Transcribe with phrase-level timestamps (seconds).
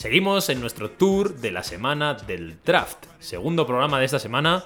[0.00, 4.64] Seguimos en nuestro tour de la semana del draft, segundo programa de esta semana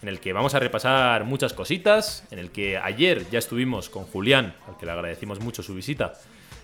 [0.00, 4.04] en el que vamos a repasar muchas cositas, en el que ayer ya estuvimos con
[4.04, 6.12] Julián, al que le agradecimos mucho su visita,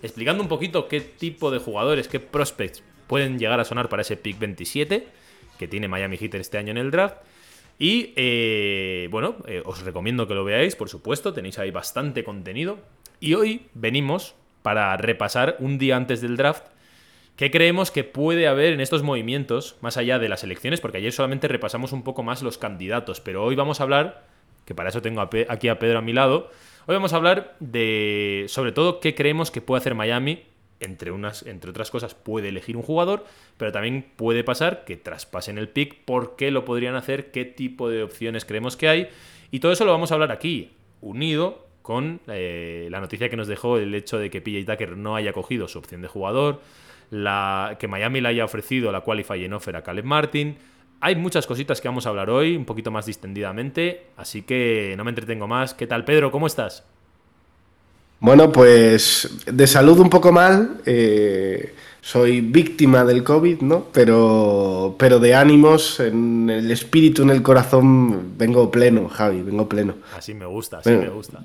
[0.05, 4.17] explicando un poquito qué tipo de jugadores, qué prospects pueden llegar a sonar para ese
[4.17, 5.05] pick 27
[5.59, 7.17] que tiene Miami Heat este año en el draft.
[7.77, 12.79] Y eh, bueno, eh, os recomiendo que lo veáis, por supuesto, tenéis ahí bastante contenido.
[13.19, 16.72] Y hoy venimos para repasar un día antes del draft
[17.37, 20.83] ¿Qué creemos que puede haber en estos movimientos, más allá de las elecciones?
[20.83, 24.27] Porque ayer solamente repasamos un poco más los candidatos, pero hoy vamos a hablar,
[24.67, 26.51] que para eso tengo aquí a Pedro a mi lado,
[26.87, 30.45] hoy vamos a hablar de, sobre todo, qué creemos que puede hacer Miami.
[30.79, 33.25] Entre, unas, entre otras cosas, puede elegir un jugador,
[33.57, 37.89] pero también puede pasar que traspasen el pick, por qué lo podrían hacer, qué tipo
[37.89, 39.09] de opciones creemos que hay.
[39.53, 43.49] Y todo eso lo vamos a hablar aquí, unido con eh, la noticia que nos
[43.49, 46.61] dejó el hecho de que PJ Tucker no haya cogido su opción de jugador,
[47.13, 50.57] la, que Miami le haya ofrecido la Qualifying Offer a Caleb Martin.
[51.01, 55.05] Hay muchas cositas que vamos a hablar hoy, un poquito más distendidamente, así que no
[55.05, 55.75] me entretengo más.
[55.75, 56.31] ¿Qué tal, Pedro?
[56.31, 56.85] ¿Cómo estás?
[58.19, 60.81] Bueno, pues de salud un poco mal.
[60.87, 63.89] Eh, soy víctima del COVID, ¿no?
[63.93, 69.97] Pero, pero de ánimos, en el espíritu, en el corazón, vengo pleno, Javi, vengo pleno.
[70.17, 71.45] Así me gusta, así me gusta.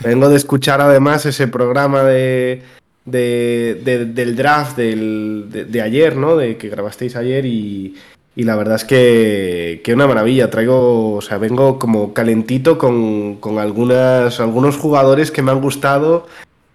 [0.00, 2.62] Vengo de escuchar además ese programa de,
[3.10, 6.36] de, del draft de, ayer, ¿no?
[6.36, 7.94] De que grabasteis ayer y,
[8.36, 10.50] la verdad es que, que, una maravilla.
[10.50, 16.26] Traigo, o sea, vengo como calentito con, con algunas, algunos jugadores que me han gustado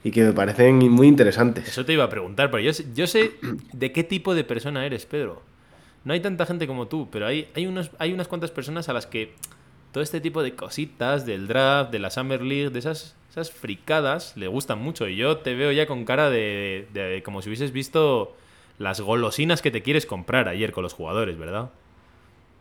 [0.03, 1.67] y que me parecen muy interesantes.
[1.67, 3.31] Eso te iba a preguntar, pero yo, yo sé
[3.71, 5.41] de qué tipo de persona eres, Pedro.
[6.03, 8.93] No hay tanta gente como tú, pero hay, hay, unos, hay unas cuantas personas a
[8.93, 9.33] las que
[9.93, 14.37] todo este tipo de cositas del draft, de la Summer League, de esas esas fricadas
[14.37, 15.07] le gustan mucho.
[15.07, 18.35] Y yo te veo ya con cara de, de, como si hubieses visto
[18.77, 21.71] las golosinas que te quieres comprar ayer con los jugadores, ¿verdad?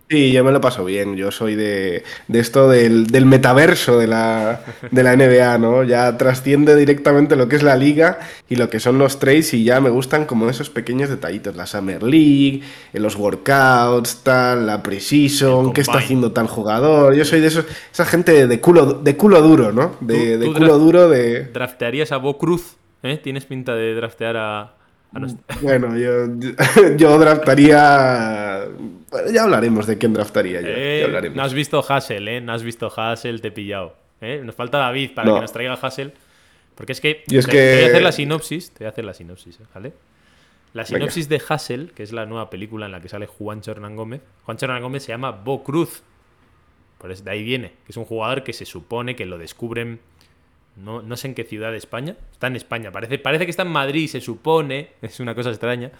[0.08, 1.16] Sí, yo me lo paso bien.
[1.16, 5.84] Yo soy de, esto del, metaverso de la, de la NBA, ¿no?
[5.84, 8.18] Ya trasciende directamente lo que es la liga
[8.48, 11.56] y lo que son los trades y ya me gustan como esos pequeños detallitos.
[11.56, 17.14] La Summer League, eh, los workouts, tal, la Precision, qué está haciendo tal jugador.
[17.14, 19.96] Yo soy de esos, esa gente de culo, de culo duro, ¿no?
[20.00, 21.44] De, culo duro de...
[21.44, 22.76] ¿Draftearías a Bo Cruz?
[23.02, 23.18] ¿Eh?
[23.22, 24.74] ¿Tienes pinta de draftear a,
[25.60, 26.26] bueno, yo,
[26.96, 28.64] yo draftaría.
[29.12, 30.68] Bueno, ya hablaremos de quién draftaría yo.
[30.70, 32.40] Eh, no has visto Hassel, ¿eh?
[32.40, 33.94] No has visto Hassel, te he pillado.
[34.22, 34.40] ¿eh?
[34.42, 36.14] Nos falta David para que nos traiga Hassel.
[36.74, 37.74] Porque es que, es te, que...
[37.74, 38.70] voy a hacer la sinopsis.
[38.70, 39.64] Te voy a hacer la sinopsis, ¿eh?
[39.74, 39.92] ¿vale?
[40.72, 43.94] La sinopsis de Hassel, que es la nueva película en la que sale Juan Hernán
[43.94, 44.22] Gómez.
[44.44, 46.02] Juan Hernán Gómez se llama Bo Cruz.
[46.96, 47.74] Por eso, de ahí viene.
[47.84, 50.00] Que es un jugador que se supone que lo descubren
[50.76, 52.16] no, no sé en qué ciudad de España.
[52.32, 52.90] Está en España.
[52.90, 54.90] Parece, parece que está en Madrid, se supone.
[55.02, 55.90] Es una cosa extraña.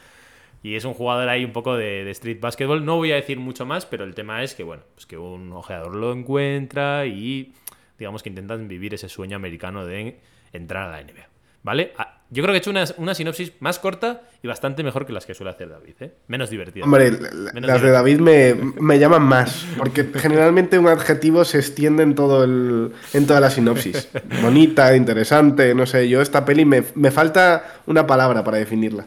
[0.63, 2.85] Y es un jugador ahí un poco de, street basketball.
[2.85, 5.53] No voy a decir mucho más, pero el tema es que, bueno, pues que un
[5.53, 7.53] ojeador lo encuentra y
[7.99, 10.19] digamos que intentan vivir ese sueño americano de
[10.53, 11.29] entrar a la NBA.
[11.65, 11.93] ¿Vale?
[11.97, 15.27] Ah, yo creo que he hecho una, sinopsis más corta y bastante mejor que las
[15.27, 16.15] que suele hacer David, ¿eh?
[16.29, 16.85] Menos divertida.
[16.85, 22.43] Hombre, las de David me, llaman más, porque generalmente un adjetivo se extiende en, todo
[22.43, 24.09] el, en toda la sinopsis.
[24.43, 29.05] Bonita, interesante, no sé, yo esta peli me, falta una palabra para definirla.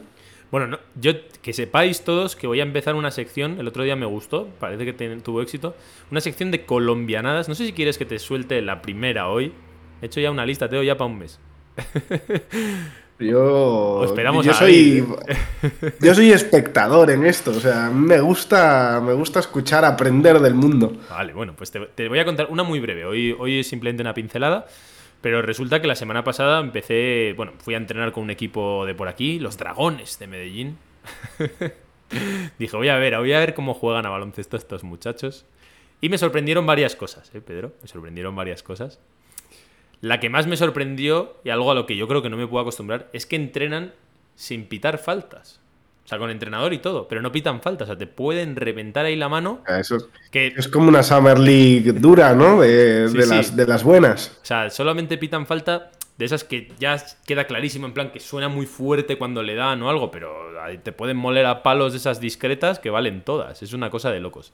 [0.56, 1.12] Bueno, yo
[1.42, 4.86] que sepáis todos que voy a empezar una sección, el otro día me gustó, parece
[4.86, 5.76] que tuvo éxito,
[6.10, 7.46] una sección de colombianadas.
[7.46, 9.52] No sé si quieres que te suelte la primera hoy.
[10.00, 11.38] He hecho ya una lista, te doy ya para un mes.
[13.18, 15.02] Yo, esperamos yo soy,
[16.00, 20.94] yo soy espectador en esto, o sea, me gusta, me gusta escuchar, aprender del mundo.
[21.08, 23.06] Vale, bueno, pues te, voy a contar una muy breve.
[23.06, 24.66] Hoy, hoy es simplemente una pincelada,
[25.26, 28.94] pero resulta que la semana pasada empecé, bueno, fui a entrenar con un equipo de
[28.94, 30.78] por aquí, los Dragones de Medellín.
[32.60, 35.44] Dije, voy a ver, voy a ver cómo juegan a baloncesto estos muchachos.
[36.00, 37.72] Y me sorprendieron varias cosas, ¿eh, Pedro?
[37.82, 39.00] Me sorprendieron varias cosas.
[40.00, 42.46] La que más me sorprendió, y algo a lo que yo creo que no me
[42.46, 43.94] puedo acostumbrar, es que entrenan
[44.36, 45.60] sin pitar faltas.
[46.06, 47.86] O sea, con entrenador y todo, pero no pitan faltas.
[47.86, 49.64] O sea, te pueden reventar ahí la mano.
[49.66, 50.54] Eso que...
[50.56, 52.60] es como una Summer League dura, ¿no?
[52.60, 54.38] De, las, de las buenas.
[54.40, 58.48] O sea, solamente pitan falta de esas que ya queda clarísimo, en plan que suena
[58.48, 60.32] muy fuerte cuando le dan o algo, pero
[60.80, 63.64] te pueden moler a palos de esas discretas que valen todas.
[63.64, 64.52] Es una cosa de locos.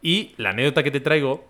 [0.00, 1.44] Y la anécdota que te traigo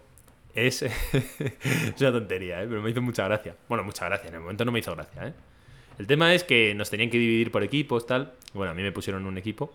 [0.55, 0.83] es.
[1.13, 2.67] es una tontería, ¿eh?
[2.67, 3.55] pero me hizo mucha gracia.
[3.69, 5.29] Bueno, mucha gracia, en el momento no me hizo gracia.
[5.29, 5.33] ¿eh?
[5.99, 8.35] El tema es que nos tenían que dividir por equipos, tal.
[8.55, 9.73] Bueno, a mí me pusieron un equipo.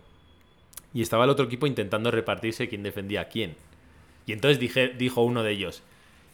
[0.94, 3.56] Y estaba el otro equipo intentando repartirse quién defendía a quién.
[4.26, 5.84] Y entonces dije, dijo uno de ellos: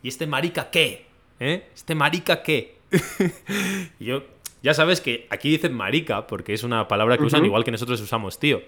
[0.03, 1.06] ¿Y este marica qué?
[1.39, 1.68] ¿Eh?
[1.74, 2.75] ¿Este marica qué?
[4.00, 4.24] y yo,
[4.62, 8.00] ya sabes que aquí dicen marica, porque es una palabra que usan igual que nosotros
[8.01, 8.62] usamos tío.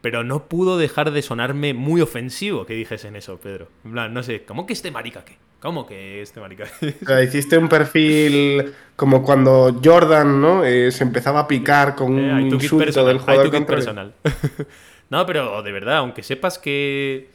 [0.00, 3.68] Pero no pudo dejar de sonarme muy ofensivo que dijesen eso, Pedro.
[3.84, 5.36] En plan, no sé, ¿cómo que este marica qué?
[5.60, 6.64] ¿Cómo que este marica?
[7.02, 10.64] o sea, hiciste un perfil como cuando Jordan, ¿no?
[10.64, 14.14] Eh, se empezaba a picar con eh, un insulto del jugador personal.
[15.10, 17.30] no, pero de verdad, aunque sepas que,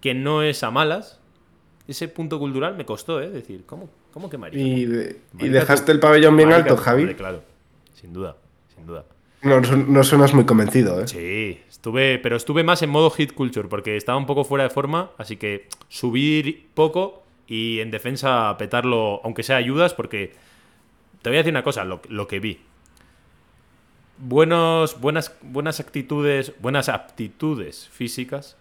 [0.00, 1.20] que no es a malas,
[1.86, 3.28] ese punto cultural me costó, ¿eh?
[3.28, 4.62] Decir, ¿cómo, cómo que marica?
[4.62, 4.86] Y,
[5.48, 7.14] dejaste el pabellón bien alto, Javi.
[7.14, 7.42] claro,
[7.92, 8.36] sin duda,
[8.74, 9.04] sin duda.
[9.42, 11.06] No, no suenas muy convencido, ¿eh?
[11.06, 14.70] Sí, estuve, pero estuve más en modo hit culture porque estaba un poco fuera de
[14.70, 20.34] forma, así que subir poco y en defensa petarlo, aunque sea ayudas, porque
[21.22, 22.60] te voy a decir una cosa, lo, que vi.
[24.18, 28.56] Buenos, buenas, buenas actitudes, buenas aptitudes físicas,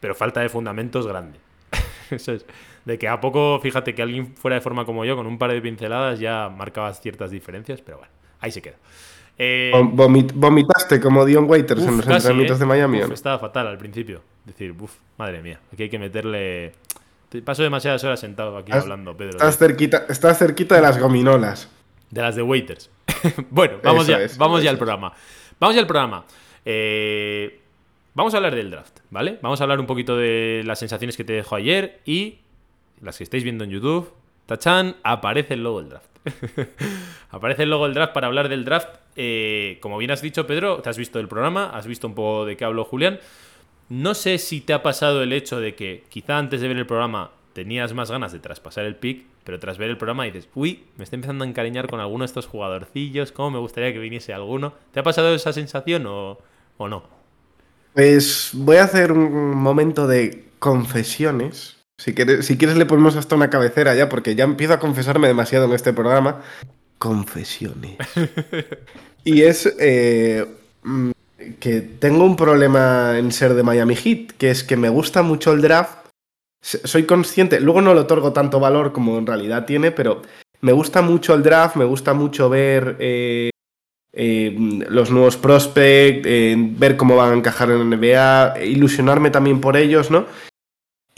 [0.00, 1.38] pero falta de fundamentos grande.
[2.10, 2.44] Eso es.
[2.84, 5.52] De que a poco, fíjate que alguien fuera de forma como yo, con un par
[5.52, 8.76] de pinceladas, ya marcaba ciertas diferencias, pero bueno, ahí se queda.
[9.40, 9.70] Eh,
[10.34, 12.60] ¿Vomitaste como Dion Waiters en los entrenamientos ¿eh?
[12.60, 12.98] de Miami?
[13.12, 14.20] estaba fatal al principio.
[14.44, 16.72] Decir, uff, madre mía, aquí hay que meterle.
[17.44, 19.32] Paso demasiadas horas sentado aquí hablando, Pedro.
[19.32, 21.68] Estás cerquita, estás cerquita de las gominolas.
[22.10, 22.90] De las de Waiters.
[23.50, 25.12] bueno, vamos ya, vamos ya al programa.
[25.60, 26.24] Vamos ya al programa.
[26.64, 27.60] Eh,
[28.14, 29.38] vamos a hablar del draft, ¿vale?
[29.40, 32.38] Vamos a hablar un poquito de las sensaciones que te dejó ayer y
[33.00, 34.12] las que estáis viendo en YouTube.
[34.46, 36.08] Tachan, aparece el logo del draft.
[37.30, 38.88] Aparece el logo del draft para hablar del draft.
[39.16, 42.46] Eh, como bien has dicho, Pedro, te has visto el programa, has visto un poco
[42.46, 43.18] de qué habló Julián.
[43.88, 46.86] No sé si te ha pasado el hecho de que quizá antes de ver el
[46.86, 50.84] programa tenías más ganas de traspasar el pick, pero tras ver el programa dices, uy,
[50.96, 54.34] me estoy empezando a encariñar con alguno de estos jugadorcillos, cómo me gustaría que viniese
[54.34, 54.74] alguno.
[54.92, 56.38] ¿Te ha pasado esa sensación o,
[56.76, 57.02] o no?
[57.94, 63.34] Pues voy a hacer un momento de confesiones si quieres, si quieres le ponemos hasta
[63.34, 66.42] una cabecera ya, porque ya empiezo a confesarme demasiado en este programa.
[66.98, 67.96] Confesiones.
[69.24, 70.46] y es eh,
[70.84, 71.10] mm,
[71.58, 75.52] que tengo un problema en ser de Miami Heat, que es que me gusta mucho
[75.52, 76.06] el draft.
[76.60, 80.22] Soy consciente, luego no le otorgo tanto valor como en realidad tiene, pero
[80.60, 83.50] me gusta mucho el draft, me gusta mucho ver eh,
[84.12, 84.56] eh,
[84.88, 86.28] los nuevos prospects,
[86.78, 90.26] ver cómo van a encajar en la NBA, ilusionarme también por ellos, ¿no?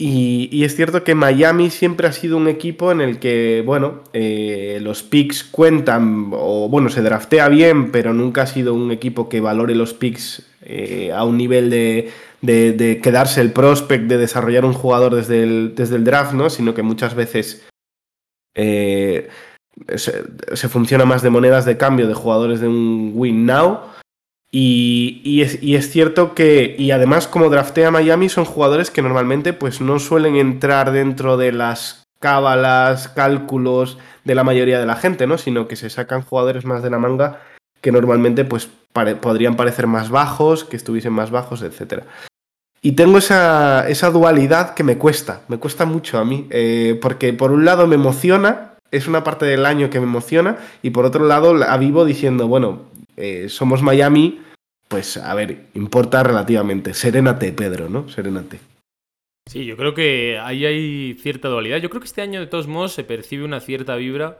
[0.03, 4.79] Y, es cierto que Miami siempre ha sido un equipo en el que, bueno, eh,
[4.81, 9.41] los picks cuentan, o bueno, se draftea bien, pero nunca ha sido un equipo que
[9.41, 12.09] valore los picks eh, a un nivel de,
[12.41, 16.49] de, quedarse el prospect, de desarrollar un jugador desde el, desde el draft, ¿no?
[16.49, 17.63] Sino que muchas veces
[18.55, 19.29] eh,
[19.95, 23.81] se, se, funciona más de monedas de cambio de jugadores de un win now.
[24.53, 29.97] Y, es, cierto que, y además como draftea Miami, son jugadores que normalmente pues no
[29.97, 35.37] suelen entrar dentro de las cábalas, cálculos de la mayoría de la gente, ¿no?
[35.37, 37.39] Sino que se sacan jugadores más de la manga
[37.79, 38.69] que normalmente pues
[39.21, 42.03] podrían parecer más bajos, que estuviesen más bajos, etc.
[42.81, 47.33] Y tengo esa, esa, dualidad que me cuesta, me cuesta mucho a mí, eh, porque
[47.33, 51.05] por un lado me emociona, es una parte del año que me emociona, y por
[51.05, 54.39] otro lado la vivo diciendo, bueno, eh, somos Miami,
[54.87, 56.93] pues a ver, importa relativamente.
[56.93, 58.09] Serénate, Pedro, ¿no?
[58.09, 58.59] Serénate.
[59.49, 61.77] Sí, yo creo que ahí hay cierta dualidad.
[61.77, 64.39] Yo creo que este año, de todos modos, se percibe una cierta vibra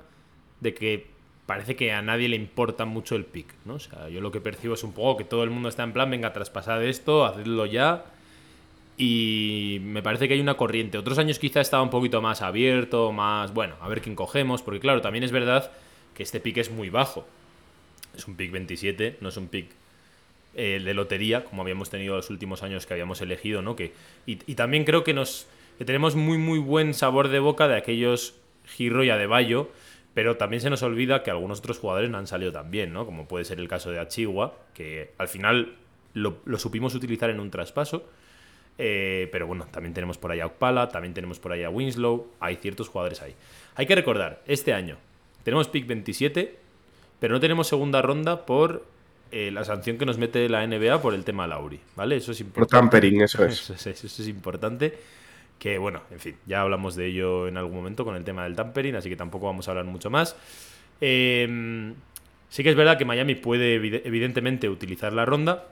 [0.59, 1.07] de que
[1.45, 3.73] parece que a nadie le importa mucho el pick, ¿no?
[3.75, 5.91] O sea, yo lo que percibo es un poco que todo el mundo está en
[5.91, 8.05] plan, venga, traspasad esto, hacedlo ya.
[8.97, 10.97] Y me parece que hay una corriente.
[10.97, 14.79] Otros años quizá estaba un poquito más abierto, más, bueno, a ver quién cogemos, porque
[14.79, 15.71] claro, también es verdad
[16.13, 17.25] que este pick es muy bajo.
[18.15, 19.67] Es un pick 27, no es un pick
[20.53, 23.75] eh, de lotería, como habíamos tenido los últimos años que habíamos elegido, ¿no?
[23.75, 23.93] Que,
[24.25, 25.47] y, también creo que nos
[25.85, 29.69] tenemos muy, muy buen sabor de boca de aquellos Giro y Adebayo,
[30.13, 33.05] pero también se nos olvida que algunos otros jugadores no han salido tan bien, ¿no?
[33.05, 35.75] Como puede ser el caso de Achigua, que al final
[36.13, 38.09] lo, supimos utilizar en un traspaso.
[38.77, 42.27] Eh, pero bueno, también tenemos por ahí a Okpala, también tenemos por ahí a Winslow,
[42.39, 43.35] hay ciertos jugadores ahí.
[43.75, 44.97] Hay que recordar, este año
[45.43, 46.57] tenemos pick 27,
[47.21, 48.83] pero no tenemos segunda ronda por
[49.31, 52.15] eh, la sanción que nos mete la NBA por el tema Lauri, ¿vale?
[52.15, 52.71] Eso es importante.
[52.71, 53.69] Por tampering, eso es.
[53.69, 54.27] Eso, es.
[54.27, 54.97] importante.
[55.59, 58.55] Que bueno, en fin, ya hablamos de ello en algún momento con el tema del
[58.55, 60.35] tampering, así que tampoco vamos a hablar mucho más.
[60.99, 61.93] Em,
[62.49, 65.65] sí que es verdad que Miami puede evidentemente utilizar la ronda.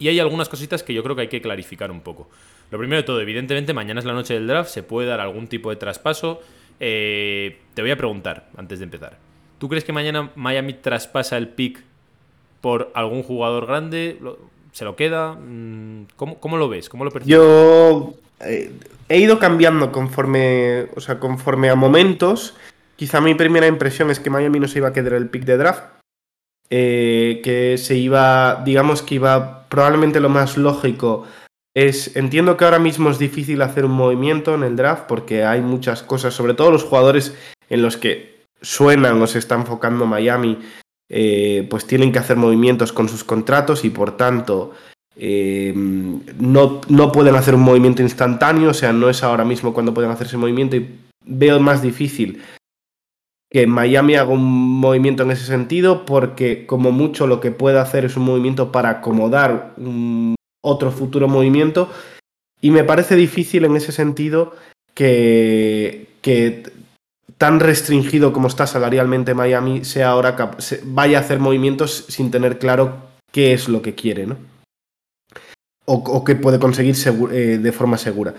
[0.00, 2.28] Y hay algunas cositas que yo creo que hay que clarificar un poco.
[2.72, 5.46] Lo primero de todo, evidentemente, mañana es la noche del draft, se puede dar algún
[5.46, 6.42] tipo de traspaso.
[6.80, 9.27] Eh, te voy a preguntar, antes de empezar.
[9.58, 11.82] ¿Tú crees que mañana Miami traspasa el pick
[12.60, 14.18] por algún jugador grande?
[14.72, 15.32] ¿Se lo queda?
[15.34, 16.88] Mm, ¿Cómo, lo ves?
[16.88, 17.36] ¿Cómo lo percibes?
[17.36, 18.72] Yo eh,
[19.08, 22.54] he ido cambiando conforme, o sea, conforme a momentos.
[22.96, 25.56] Quizá mi primera impresión es que Miami no se iba a quedar el pick de
[25.56, 25.84] draft.
[26.70, 31.24] Eh, que se iba, digamos que iba, probablemente lo más lógico
[31.74, 35.60] es, entiendo que ahora mismo es difícil hacer un movimiento en el draft porque hay
[35.60, 37.36] muchas cosas, sobre todo los jugadores
[37.70, 40.58] en los que suenan o se está enfocando Miami,
[41.08, 44.72] eh, pues tienen que hacer movimientos con sus contratos y por tanto
[45.16, 49.94] eh, no, no, pueden hacer un movimiento instantáneo, o sea, no es ahora mismo cuando
[49.94, 50.88] pueden hacer ese movimiento y
[51.24, 52.42] veo más difícil
[53.50, 58.04] que Miami haga un movimiento en ese sentido porque como mucho lo que puede hacer
[58.04, 59.74] es un movimiento para acomodar
[60.60, 61.90] otro futuro movimiento.
[62.60, 64.54] Y me parece difícil en ese sentido
[64.94, 66.64] que, que
[67.38, 70.36] tan restringido como está salarialmente Miami sea ahora
[70.84, 72.96] vaya a hacer movimientos sin tener claro
[73.32, 74.36] qué es lo que quiere, ¿no?
[75.90, 76.94] O, qué puede conseguir
[77.32, 78.34] eh, de forma segura.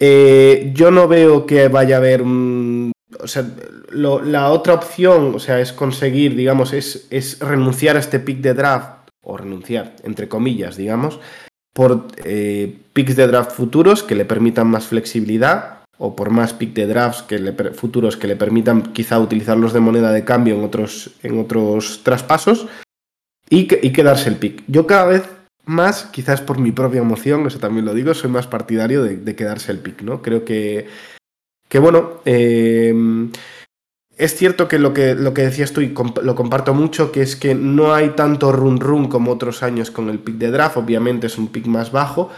[0.00, 3.44] Eh, yo no veo que vaya a haber un, o sea,
[3.92, 8.54] la otra opción, o sea, es conseguir, digamos, es, es renunciar a este pick de
[8.54, 11.20] draft, o renunciar, entre comillas, digamos,
[11.74, 16.74] por eh, picks de draft futuros que le permitan más flexibilidad o por más pick
[16.74, 20.64] de drafts que le, futuros que le permitan quizá utilizarlos de moneda de cambio en
[20.64, 22.66] otros, en otros traspasos
[23.48, 24.62] y, quedarse el pick.
[24.66, 25.22] Yo cada vez
[25.64, 29.72] más, quizás por mi propia emoción, eso también lo digo, soy más partidario de, quedarse
[29.72, 30.22] el pick, ¿no?
[30.22, 30.86] Creo que,
[31.68, 32.94] que bueno, eh,
[34.16, 37.36] es cierto que lo, que lo que decías tú y lo comparto mucho, que es
[37.36, 41.26] que no hay tanto run run como otros años con el pick de draft, obviamente
[41.26, 42.30] es un pick más bajo,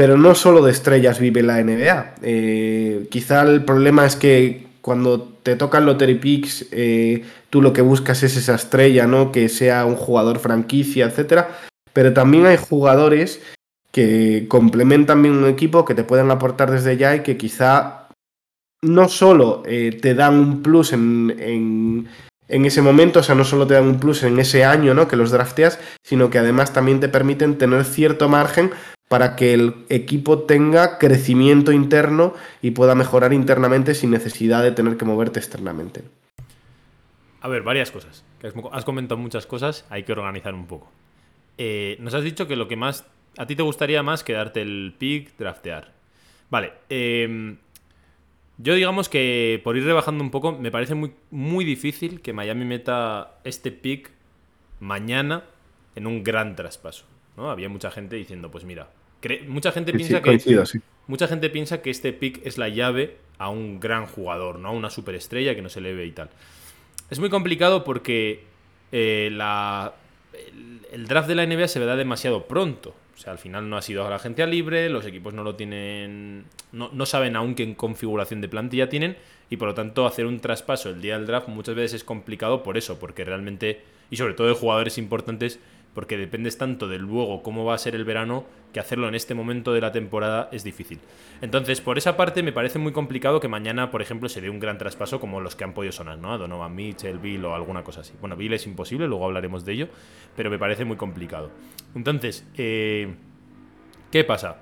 [0.00, 2.14] pero no solo de estrellas vive la NBA.
[2.22, 7.82] Eh, quizá el problema es que cuando te tocan lottery picks, eh, tú lo que
[7.82, 9.30] buscas es esa estrella, ¿no?
[9.30, 11.50] Que sea un jugador franquicia, etcétera.
[11.92, 13.42] Pero también hay jugadores
[13.92, 18.08] que complementan bien un equipo, que te pueden aportar desde ya y que quizá
[18.82, 22.08] no solo eh, te dan un plus en,
[22.48, 25.08] en, ese momento, o sea, no solo te dan un plus en ese año ¿no?
[25.08, 28.70] que los drafteas, sino que además también te permiten tener cierto margen
[29.10, 34.96] para que el equipo tenga crecimiento interno y pueda mejorar internamente sin necesidad de tener
[34.96, 36.04] que moverte externamente.
[37.40, 38.24] A ver, varias cosas.
[38.70, 40.92] Has comentado muchas cosas, hay que organizar un poco.
[41.58, 43.04] Eh, nos has dicho que lo que más...
[43.36, 45.90] A ti te gustaría más quedarte el pick, draftear.
[46.48, 46.74] Vale.
[46.88, 47.56] Eh,
[48.58, 52.64] yo digamos que por ir rebajando un poco, me parece muy, muy difícil que Miami
[52.64, 54.12] meta este pick
[54.78, 55.42] mañana
[55.96, 57.06] en un gran traspaso.
[57.36, 57.50] ¿no?
[57.50, 58.88] Había mucha gente diciendo, pues mira,
[59.48, 60.38] mucha gente piensa que
[61.06, 64.68] mucha gente piensa que este pick es la llave a un gran jugador, ¿no?
[64.68, 66.30] A una superestrella que no se le ve y tal.
[67.10, 68.44] Es muy complicado porque
[68.92, 69.94] eh, la,
[70.92, 72.94] el, draft de la NBA se da demasiado pronto.
[73.16, 75.56] O sea, al final no ha sido a la agencia libre, los equipos no lo
[75.56, 76.44] tienen.
[76.72, 79.16] No, saben aún qué configuración de plantilla tienen.
[79.50, 82.62] Y por lo tanto, hacer un traspaso el día del draft muchas veces es complicado
[82.62, 83.82] por eso, porque realmente.
[84.10, 85.60] Y sobre todo de jugadores importantes
[85.94, 89.34] porque dependes tanto del luego cómo va a ser el verano que hacerlo en este
[89.34, 91.00] momento de la temporada es difícil.
[91.40, 94.60] Entonces, por esa parte me parece muy complicado que mañana, por ejemplo, se dé un
[94.60, 96.32] gran traspaso como los que han podido sonar, ¿no?
[96.32, 98.12] A Donovan Mitchell, Bill o alguna cosa así.
[98.20, 99.88] Bueno, Bill es imposible, luego hablaremos de ello,
[100.36, 101.50] pero me parece muy complicado.
[101.94, 103.12] Entonces, eh,
[104.12, 104.58] ¿qué pasa?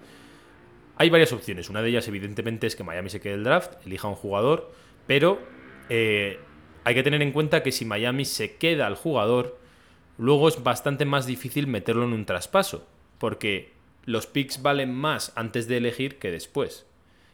[0.97, 1.69] Hay varias opciones.
[1.69, 4.73] Una de ellas, evidentemente, es que Miami se quede el draft, elija un jugador,
[5.07, 5.39] pero
[5.91, 6.41] eh,
[6.85, 9.59] hay que tener en cuenta que si Miami se queda al jugador,
[10.19, 12.87] luego es bastante más difícil meterlo en un traspaso,
[13.19, 13.73] porque
[14.05, 16.87] los picks valen más antes de elegir que después.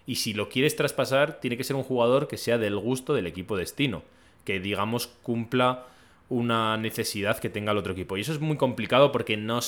[0.07, 3.27] Y si lo quieres traspasar, tiene que ser un jugador que sea del gusto del
[3.27, 4.03] equipo destino,
[4.45, 5.87] que digamos cumpla
[6.29, 8.17] una necesidad que tenga el otro equipo.
[8.17, 9.61] Y eso es muy complicado porque no,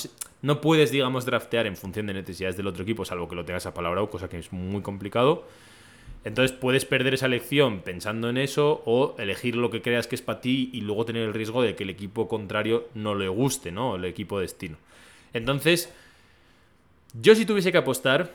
[0.43, 3.67] no puedes, digamos, draftear en función de necesidades del otro equipo, salvo que lo tengas
[3.67, 5.47] a palabra o cosa que es muy complicado.
[6.27, 10.23] Entonces puedes perder esa elección pensando en eso o elegir lo que creas que es
[10.23, 13.71] para ti y luego tener el riesgo de que el equipo contrario no le guste,
[13.71, 13.95] ¿no?
[13.95, 14.77] El equipo destino.
[15.33, 15.89] Entonces,
[17.23, 18.33] yo si tuviese que apostar,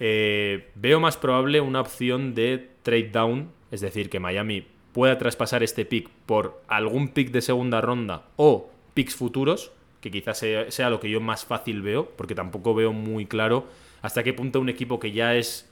[0.00, 5.62] eh, veo más probable una opción de trade down, es decir, que Miami pueda traspasar
[5.62, 10.88] este pick por algún pick de segunda ronda o picks futuros, que quizás sea, sea
[10.88, 13.66] lo que yo más fácil veo, porque tampoco veo muy claro
[14.00, 15.70] hasta qué punto un equipo que ya es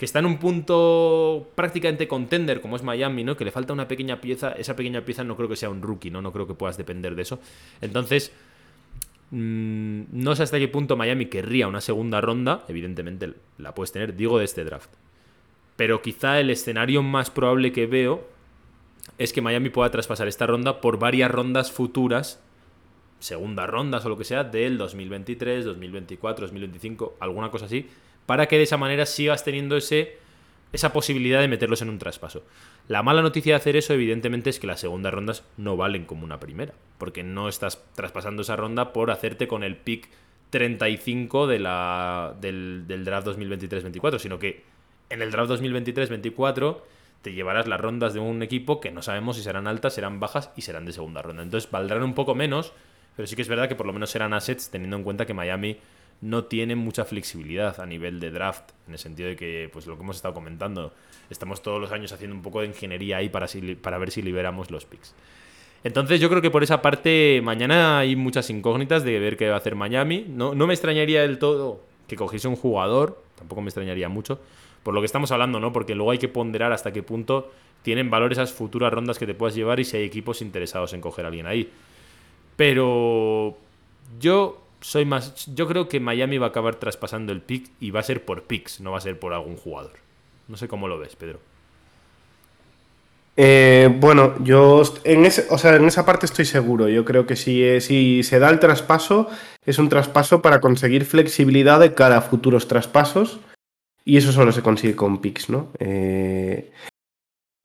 [0.00, 3.36] que está en un punto prácticamente contender como es Miami, ¿no?
[3.36, 6.10] Que le falta una pequeña pieza, esa pequeña pieza no creo que sea un rookie,
[6.10, 6.22] ¿no?
[6.22, 7.38] No creo que puedas depender de eso.
[7.82, 8.32] Entonces,
[9.30, 14.16] mm, no sé hasta qué punto Miami querría una segunda ronda, evidentemente la puedes tener,
[14.16, 14.88] digo de este draft.
[15.76, 18.26] Pero quizá el escenario más probable que veo
[19.18, 22.42] es que Miami pueda traspasar esta ronda por varias rondas futuras,
[23.18, 27.86] segundas rondas o lo que sea, del 2023, 2024, 2025, alguna cosa así,
[28.30, 30.16] para que de esa manera sigas teniendo ese,
[30.72, 32.44] esa posibilidad de meterlos en un traspaso.
[32.86, 36.22] La mala noticia de hacer eso, evidentemente, es que las segundas rondas no valen como
[36.22, 40.08] una primera, porque no estás traspasando esa ronda por hacerte con el pick
[40.50, 44.62] 35 de la, del, del draft 2023-24, sino que
[45.08, 46.82] en el draft 2023-24
[47.22, 50.52] te llevarás las rondas de un equipo que no sabemos si serán altas, serán bajas
[50.54, 51.42] y serán de segunda ronda.
[51.42, 52.74] Entonces valdrán un poco menos,
[53.16, 55.34] pero sí que es verdad que por lo menos serán assets teniendo en cuenta que
[55.34, 55.78] Miami
[56.20, 59.96] no tienen mucha flexibilidad a nivel de draft, en el sentido de que, pues lo
[59.96, 60.92] que hemos estado comentando,
[61.30, 63.46] estamos todos los años haciendo un poco de ingeniería ahí para,
[63.80, 65.14] para ver si liberamos los picks.
[65.82, 69.54] Entonces yo creo que por esa parte mañana hay muchas incógnitas de ver qué va
[69.54, 70.26] a hacer Miami.
[70.28, 74.40] No, no me extrañaría del todo que cogiese un jugador, tampoco me extrañaría mucho,
[74.82, 75.72] por lo que estamos hablando, ¿no?
[75.72, 77.50] Porque luego hay que ponderar hasta qué punto
[77.82, 81.00] tienen valor esas futuras rondas que te puedas llevar y si hay equipos interesados en
[81.00, 81.70] coger a alguien ahí.
[82.56, 83.56] Pero
[84.18, 85.46] yo soy más.
[85.54, 88.44] Yo creo que Miami va a acabar traspasando el pick y va a ser por
[88.44, 89.92] picks, no va a ser por algún jugador.
[90.48, 91.40] No sé cómo lo ves, Pedro.
[93.36, 96.88] Eh, bueno, yo en, ese, o sea, en esa parte estoy seguro.
[96.88, 99.28] Yo creo que si, eh, si se da el traspaso,
[99.64, 103.40] es un traspaso para conseguir flexibilidad de cara a futuros traspasos.
[104.04, 105.68] Y eso solo se consigue con picks, ¿no?
[105.78, 106.72] Eh,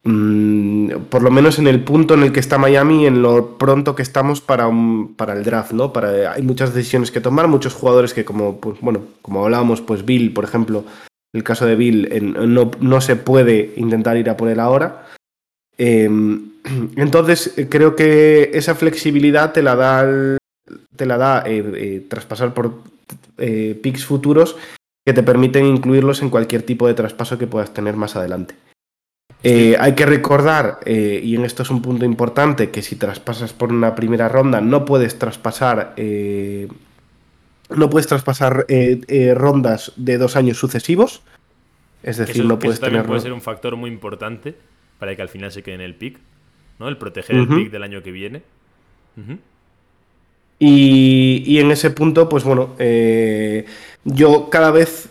[0.08, 3.96] Mm, por lo menos en el punto en el que está Miami, en lo pronto
[3.96, 4.70] que estamos para,
[5.18, 5.92] para el draft, ¿no?
[6.32, 10.32] Hay muchas decisiones que tomar, muchos jugadores que como, pues, bueno, como hablábamos, pues Bill,
[10.32, 10.86] por ejemplo,
[11.34, 12.08] el caso de Bill,
[12.54, 15.08] no, no, se puede intentar ir a por ahora.
[15.76, 16.52] Em,
[16.96, 20.38] entonces, creo que esa flexibilidad te la da,
[20.96, 22.84] te la da eh, eh, traspasar por
[23.40, 24.56] eh, picks futuros
[25.04, 28.56] que te permiten incluirlos en cualquier tipo de traspaso que puedas tener más adelante.
[29.48, 33.54] Eh, hay que recordar, eh, y en esto es un punto importante, que si traspasas
[33.54, 36.68] por una primera ronda no puedes traspasar, eh,
[37.70, 38.66] no puedes traspasar
[39.36, 41.22] rondas de dos años sucesivos.
[42.02, 44.56] Es decir, no puedes eso también puede ser un factor muy importante
[44.98, 46.18] para que al final se quede en el pick,
[46.80, 46.88] ¿no?
[46.88, 48.42] El proteger el pick del año que viene.
[50.58, 52.76] y, y, en ese punto, pues bueno,
[54.06, 55.08] yo cada vez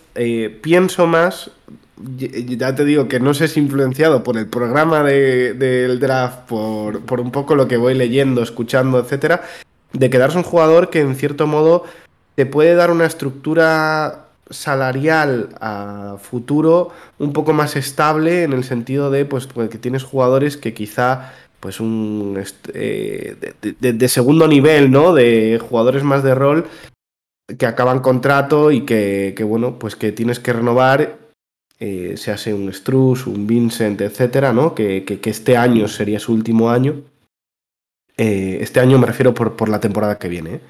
[0.61, 1.53] pienso más
[1.97, 7.31] ya te digo que no sé si influenciado por el programa del draft, por, un
[7.31, 9.43] poco lo que voy leyendo, escuchando, etcétera,
[9.93, 11.85] de quedarse un jugador que en cierto modo
[12.35, 19.11] te puede dar una estructura salarial a futuro un poco más estable en el sentido
[19.11, 22.39] de pues, pues que tienes jugadores que quizá pues un
[22.75, 23.37] eh,
[23.81, 25.15] de, segundo nivel, ¿no?
[25.15, 26.67] De jugadores más de rol
[27.59, 31.24] que acaban contrato y que bueno, pues que tienes que renovar
[31.81, 34.75] eh, se hace un Struss, un Vincent, etcétera, ¿no?
[34.75, 37.03] Que, este año sería su último año.
[38.17, 40.55] Eh, este año me refiero por, por la temporada que viene.
[40.55, 40.61] ¿eh?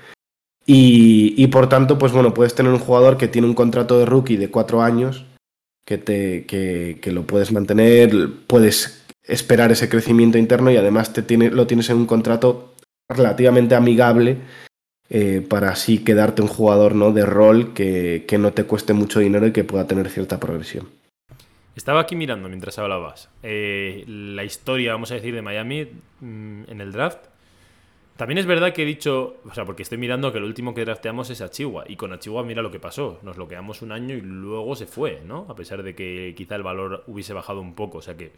[0.67, 4.39] Y, por tanto, pues bueno, puedes tener un jugador que tiene un contrato de rookie
[4.39, 5.27] de cuatro años,
[5.85, 11.51] que, te, que, lo puedes mantener, puedes esperar ese crecimiento interno y además te tiene,
[11.51, 12.75] lo tienes en un contrato
[13.09, 14.39] relativamente amigable
[15.49, 17.13] para así quedarte un jugador ¿no?
[17.13, 20.89] de rol que, que, no te cueste mucho dinero y que pueda tener cierta progresión.
[21.77, 25.89] Estaba aquí mirando mientras hablabas eh, la historia, vamos a decir, de Miami
[26.21, 27.19] mm, en el draft.
[28.17, 30.85] También es verdad que he dicho, o sea, porque estoy mirando que el último que
[30.85, 31.85] drafteamos es a Chihuahua.
[31.89, 33.19] Y con Chihuahua mira lo que pasó.
[33.23, 35.47] Nos lo quedamos un año y luego se fue, ¿no?
[35.49, 37.99] A pesar de que quizá el valor hubiese bajado un poco.
[37.99, 38.31] O sea que,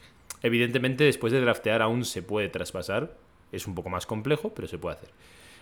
[0.42, 3.18] evidentemente, después de draftear aún se puede traspasar.
[3.52, 5.10] Es un poco más complejo, pero se puede hacer.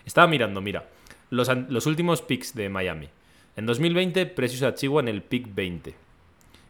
[0.05, 0.87] Estaba mirando, mira,
[1.29, 3.09] los, los últimos picks de Miami.
[3.55, 5.95] En 2020, Precious Chihuahua en el pick 20.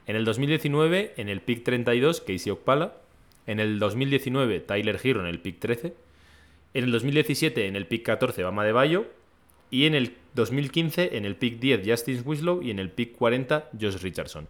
[0.08, 2.94] En el 2019, en el pick 32, Casey Okpala.
[3.48, 5.94] En el 2019, Tyler Hero en el pick 13.
[6.74, 9.08] En el 2017, en el pick 14, Bama de Bayo.
[9.72, 12.62] Y en el 2015, en el pick 10, Justin Winslow.
[12.62, 14.48] Y en el pick 40, Josh Richardson.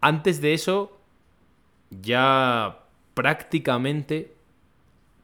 [0.00, 0.98] Antes de eso,
[2.02, 2.80] ya
[3.14, 4.32] prácticamente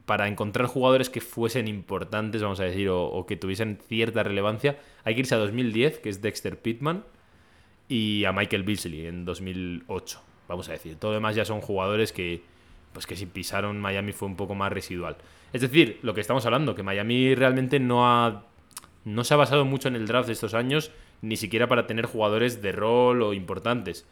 [0.05, 5.15] para encontrar jugadores que fuesen importantes, vamos a decir, o, que tuviesen cierta relevancia, hay
[5.15, 7.03] que irse a 2010, que es Dexter Pittman,
[7.87, 10.95] y a Michael Beasley en 2008, vamos a decir.
[10.97, 12.43] Todo lo demás ya son jugadores que,
[12.93, 15.17] pues que si pisaron Miami fue un poco más residual.
[15.53, 18.43] Es decir, lo que estamos hablando, que Miami realmente no ha
[19.05, 20.91] no se ha basado mucho en el draft de estos años,
[21.21, 24.05] ni siquiera para tener jugadores de rol o importantes.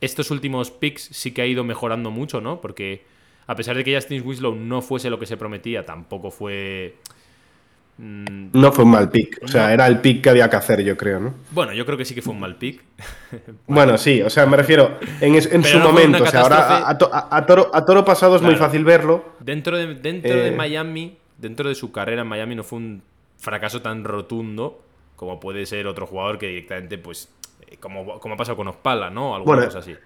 [0.00, 2.60] estos últimos picks sí que ha ido mejorando mucho, ¿no?
[2.60, 3.04] Porque
[3.48, 6.96] a pesar de que Justin Winslow no fuese lo que se prometía, tampoco fue.
[7.96, 9.40] Mm, no fue un mal pick.
[9.42, 11.34] O sea, era el pick que había que hacer, yo creo, ¿no?
[11.50, 12.80] Bueno, yo creo que sí que fue un mal pick.
[13.66, 16.22] bueno, sí, o sea, me refiero en, su momento.
[16.22, 19.32] O sea, ahora a, toro, a toro pasado es muy fácil verlo.
[19.40, 23.02] Dentro, de, dentro de eh, Miami, dentro de su carrera en Miami, no fue un
[23.38, 24.82] fracaso tan rotundo
[25.18, 27.28] como puede ser otro jugador que directamente, pues,
[27.66, 29.34] eh, como, como ha pasado con Ospala, ¿no?
[29.34, 29.96] Alguna cosa así.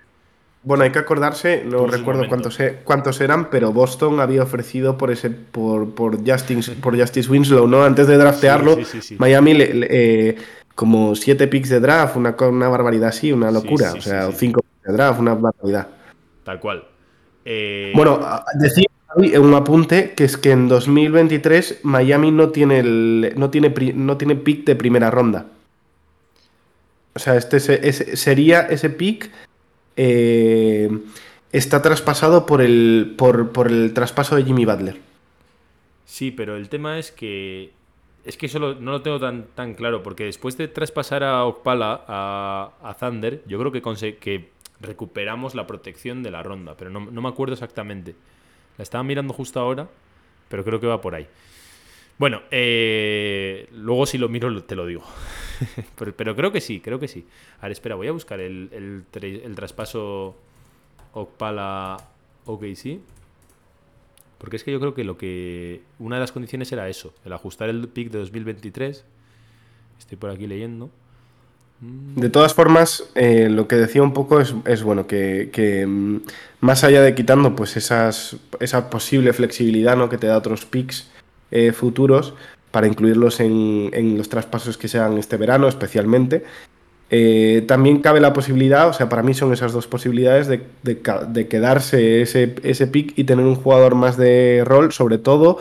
[0.65, 5.31] Bueno, hay que acordarse, no recuerdo cuántos, cuántos eran, pero Boston había ofrecido por ese
[5.31, 7.83] por, por, Justice, por Justice Winslow, ¿no?
[7.83, 8.79] Antes de draftearlo,
[9.19, 10.37] Miami le, eh,
[10.77, 13.93] como siete picks de draft, una, una barbaridad así, una locura.
[13.93, 15.89] o sea, cinco picks de draft, una barbaridad.
[16.45, 16.85] Tal cual.
[17.45, 18.21] Eh, bueno,
[18.55, 24.17] decir un apunte que es que en 2023 Miami no tiene el, no tiene no
[24.17, 25.47] tiene pick de primera ronda.
[27.15, 29.31] O sea, este sería ese pick
[29.97, 30.91] eh,
[31.53, 34.99] está traspasado por el, por, el traspaso de Jimmy Butler.
[36.05, 37.73] Sí, pero el tema es que.
[38.25, 42.05] Es que eso no lo tengo tan, tan claro, porque después de traspasar a Okpala
[42.07, 44.49] a, Thunder, yo creo que, que
[44.81, 48.15] recuperamos la protección de la ronda, pero no, me acuerdo exactamente.
[48.79, 49.89] La estaba mirando justo ahora,
[50.49, 51.27] pero creo que va por ahí.
[52.17, 55.03] Bueno, eh, luego si lo miro te lo digo.
[56.17, 57.27] pero, creo que sí, creo que sí.
[57.61, 60.37] A ver, espera, voy a buscar el, el, traspaso
[61.13, 61.97] Okpala
[62.47, 63.01] OKC.
[64.39, 65.83] Porque es que yo creo que lo que.
[65.99, 69.05] Una de las condiciones era eso, el ajustar el pick de 2023.
[69.99, 70.91] Estoy por aquí leyendo.
[71.83, 72.21] Mm.
[72.21, 76.17] De todas formas, eh, lo que decía un poco es, bueno, que, mm,
[76.61, 80.09] más allá de quitando pues esas, esa posible flexibilidad ¿no?
[80.09, 81.11] que te da otros picks
[81.51, 82.35] eh, futuros,
[82.73, 86.43] para incluirlos en, los traspasos que sean este verano especialmente.
[87.11, 92.23] Eh, también cabe la posibilidad, o sea, para mí son esas dos posibilidades de, quedarse
[92.23, 95.59] ese, ese pick y tener un jugador más de rol, sobre todo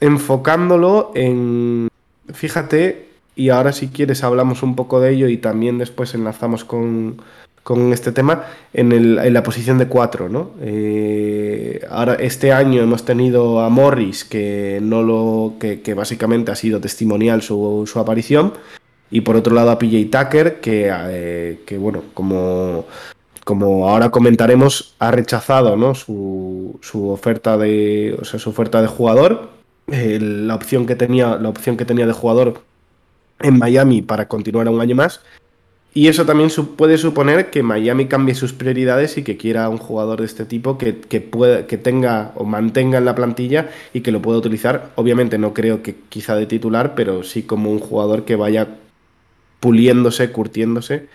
[0.00, 1.88] enfocándolo en,
[2.32, 7.22] fíjate, y ahora si quieres hablamos un poco de ello y también después enlazamos con,
[7.62, 10.52] con este tema en, la posición de cuatro, ¿no?
[10.60, 15.54] Eh, ahora, este año hemos tenido a Morris, que no lo.
[15.58, 18.54] que, básicamente ha sido testimonial su, aparición.
[19.10, 22.86] Y por otro lado a PJ Tucker, que, eh, que bueno, como,
[23.44, 25.94] como ahora comentaremos, ha rechazado ¿no?
[25.94, 28.16] su, su oferta de.
[28.20, 29.50] O sea, su oferta de jugador.
[29.86, 31.36] La opción que tenía.
[31.36, 32.62] La opción que tenía de jugador
[33.40, 35.20] en Miami para continuar un año más
[35.92, 40.20] y eso también puede suponer que Miami cambie sus prioridades y que quiera un jugador
[40.20, 44.22] de este tipo que, pueda, que tenga o mantenga en la plantilla y que lo
[44.22, 44.90] pueda utilizar.
[44.94, 48.68] Obviamente no creo que quizá de titular, pero sí como un jugador que vaya
[49.58, 51.08] puliéndose, curtiéndose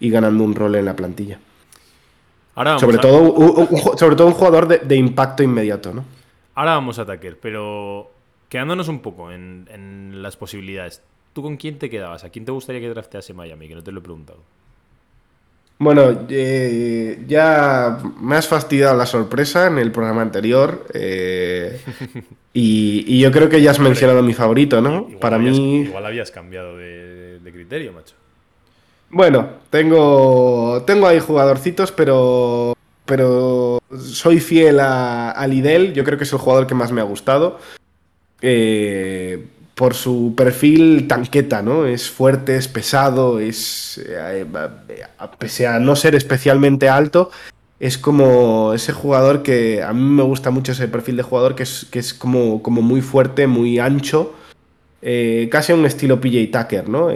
[0.00, 1.38] y ganando un rol en la plantilla.
[2.80, 6.04] sobre, todo, un, sobre todo un jugador de, impacto inmediato, ¿no?
[6.54, 8.10] Ahora vamos a Tucker, pero
[8.48, 11.02] quedándonos un poco en, en las posibilidades.
[11.32, 12.24] ¿Tú con quién te quedabas?
[12.24, 13.68] ¿A quién te gustaría que draftease Miami?
[13.68, 14.40] Que no te lo he preguntado.
[15.78, 20.86] Bueno, eh, ya me has fastidiado la sorpresa en el programa anterior.
[20.94, 21.80] Eh,
[22.52, 25.08] y, yo creo que ya has mencionado mi favorito, ¿no?
[25.20, 25.80] Para mí.
[25.80, 28.14] Igual habías cambiado de, criterio, macho.
[29.10, 35.92] Bueno, tengo, tengo ahí jugadorcitos, pero, pero soy fiel a, a Lidl.
[35.94, 37.58] Yo creo que es el jugador que más me ha gustado.
[38.40, 41.86] Eh, por su perfil tanqueta, ¿no?
[41.86, 43.98] Es fuerte, es pesado, es.
[43.98, 44.44] Eh,
[44.88, 45.04] eh,
[45.38, 47.30] pese a no ser especialmente alto,
[47.80, 49.82] es como ese jugador que.
[49.82, 52.82] A mí me gusta mucho ese perfil de jugador que es, que es como, como
[52.82, 54.34] muy fuerte, muy ancho.
[55.00, 57.08] Eh, casi un estilo PJ Tucker, ¿no?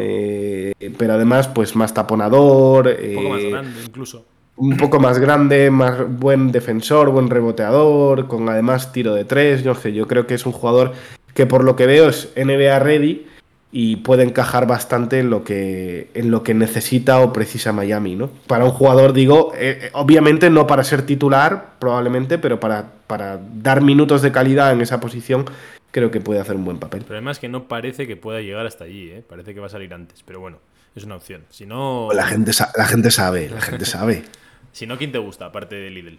[0.98, 2.88] pero además, pues más taponador.
[2.88, 4.24] Un poco más grande, incluso.
[4.56, 9.62] Un poco más grande, más buen defensor, buen reboteador, con además tiro de tres.
[9.62, 10.94] Yo, yo creo que es un jugador
[11.36, 13.26] que por lo que veo es NBA ready
[13.70, 18.30] y puede encajar bastante en lo que, en lo que necesita o precisa Miami, ¿no?
[18.46, 23.38] Para un jugador, digo, eh, eh, obviamente no para ser titular, probablemente, pero para, para
[23.38, 25.44] dar minutos de calidad en esa posición,
[25.90, 27.02] creo que puede hacer un buen papel.
[27.02, 29.22] Pero además que no parece que pueda llegar hasta allí, ¿eh?
[29.28, 30.56] parece que va a salir antes, pero bueno,
[30.94, 31.44] es una opción.
[31.50, 32.08] Si no...
[32.14, 34.24] La gente, la gente sabe, la gente sabe.
[34.72, 36.18] si no, ¿quién te gusta, aparte de Lidl?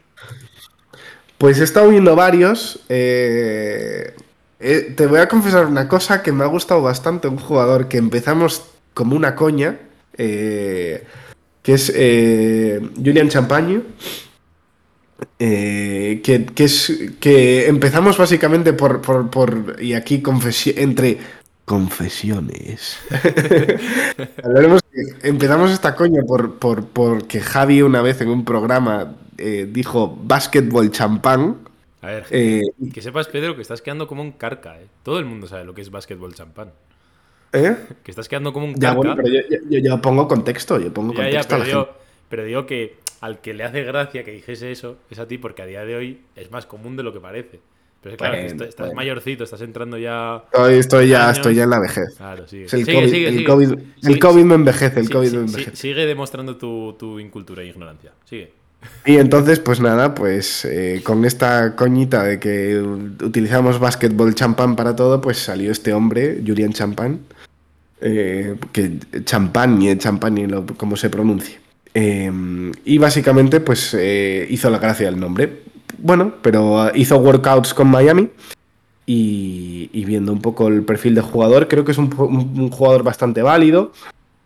[1.40, 2.82] Pues he estado viendo varios.
[2.90, 4.14] Eh,
[4.60, 7.98] eh, te voy a confesar una cosa que me ha gustado bastante, un jugador que
[7.98, 9.78] empezamos como una coña,
[10.18, 11.06] eh,
[11.62, 13.82] que es eh, Julian Champagne.
[15.38, 20.24] que, es que empezamos básicamente por, y aquí
[20.76, 21.20] entre
[21.66, 22.98] Confesiones.
[24.98, 30.90] Que empezamos esta coña por, por, porque Javi una vez en un programa dijo básquetbol
[30.90, 31.67] champán.
[32.02, 32.62] A ver, Eh,
[32.94, 34.88] que sepas, Pedro, que estás quedando como un carca, ¿eh?
[35.04, 36.72] Todo el mundo sabe lo que es básquetbol champán.
[37.54, 37.76] ¿Eh?
[38.04, 38.96] Que estás quedando como un Ya, carca.
[38.98, 41.66] bueno, pero yo, yo- yo pongo contexto, yo pongo Ya, ya, contexto a pero la
[41.68, 42.00] digo, gente.
[42.30, 45.62] pero digo que al que le hace gracia que dijese eso es a ti, porque
[45.64, 47.60] a día de hoy es más común de lo que parece.
[48.00, 50.44] Pero es claro, estás mayorcito, estás entrando ya.
[50.54, 51.38] Estoy, estoy ya, años.
[51.38, 52.16] estoy ya en la vejez.
[52.16, 52.64] Claro, sigue.
[52.66, 53.46] El Sigue, COVID, sigue, el sigue.
[53.48, 55.76] COVID, Sigue, el COVID me envejece, el COVID me envejece.
[55.76, 58.12] sigue demostrando tu, tu incultura e ignorancia.
[58.24, 58.54] Sigue.
[59.06, 64.96] Y entonces, pues nada, pues eh, con esta coñita de que utilizamos básquetbol champán para
[64.98, 67.22] todo, pues salió este hombre, Julian Champán,
[68.02, 71.60] eh, que champagne, champagne, lo, como se pronuncie.
[71.94, 72.30] Eh,
[72.84, 75.62] y básicamente, pues eh, hizo la gracia del nombre.
[75.98, 78.30] Bueno, pero hizo workouts con Miami
[79.06, 83.42] y, y viendo un poco el perfil de jugador, creo que es un jugador bastante
[83.42, 83.94] válido.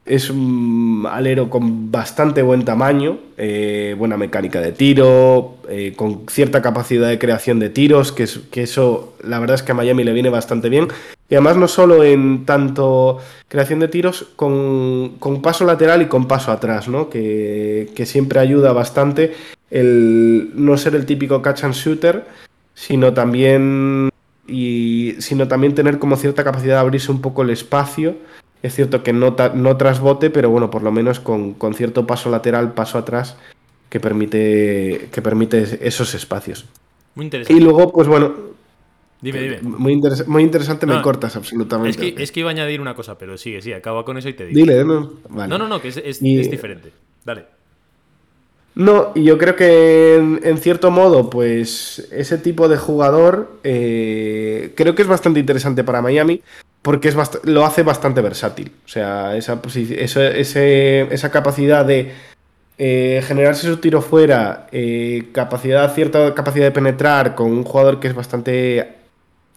[0.03, 6.61] Es un alero con bastante buen tamaño, eh, buena mecánica de tiro, eh, con cierta
[6.63, 10.03] capacidad de creación de tiros, que, es- que eso la verdad es que a Miami
[10.03, 10.87] le viene bastante bien.
[11.29, 16.27] Y además no solo en tanto creación de tiros, con, con paso lateral y con
[16.27, 17.07] paso atrás, ¿no?
[17.09, 19.33] que, que siempre ayuda bastante
[19.69, 22.25] el no ser el típico catch and shooter,
[22.73, 24.09] sino también,
[24.47, 28.15] y, sino también tener como cierta capacidad de abrirse un poco el espacio.
[28.63, 32.30] Es cierto que no, no trasbote, pero bueno, por lo menos con, con cierto paso
[32.30, 33.36] lateral, paso atrás,
[33.89, 36.65] que permite, que permite esos espacios.
[37.15, 37.60] Muy interesante.
[37.60, 38.34] Y luego, pues bueno,
[39.19, 39.60] Dime, dime.
[39.62, 42.13] muy, interes- muy interesante, me cortas Es absolutamente.
[42.15, 44.34] que, es que iba a añadir una cosa, pero sigue, sí, acaba con eso y
[44.34, 44.56] te digo.
[44.58, 45.12] Dile, ¿no?
[45.30, 45.50] Vale.
[45.50, 46.91] No, no, no, que es, es- Y- es diferente.
[47.26, 47.45] Dale.
[48.74, 54.71] No, y yo creo que en, en cierto modo, pues ese tipo de jugador eh,
[54.76, 56.41] creo que es bastante interesante para Miami
[56.81, 58.71] porque es lo hace bastante versátil.
[58.85, 62.11] O sea, esa capacidad de
[62.83, 68.07] eh, generarse su tiro fuera, eh, capacidad, cierta capacidad de penetrar con un jugador que
[68.07, 68.95] es bastante,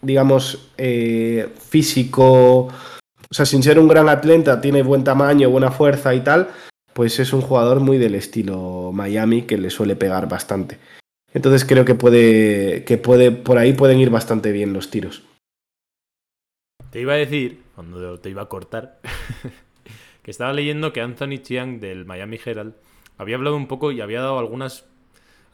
[0.03, 2.69] digamos, eh, físico,
[3.31, 6.51] o sea, sin ser un gran atleta, tiene buen tamaño, buena fuerza y tal,
[6.93, 10.79] pues es un jugador muy del estilo Miami que le suele pegar bastante.
[11.33, 15.23] Entonces creo que puede, que puede, por ahí pueden ir bastante bien los tiros.
[16.95, 19.01] Te iba a decir, cuando te iba a cortar,
[20.23, 22.75] que estaba leyendo que Anthony Chiang del Miami Herald
[23.19, 24.87] había hablado un poco y había dado algunas,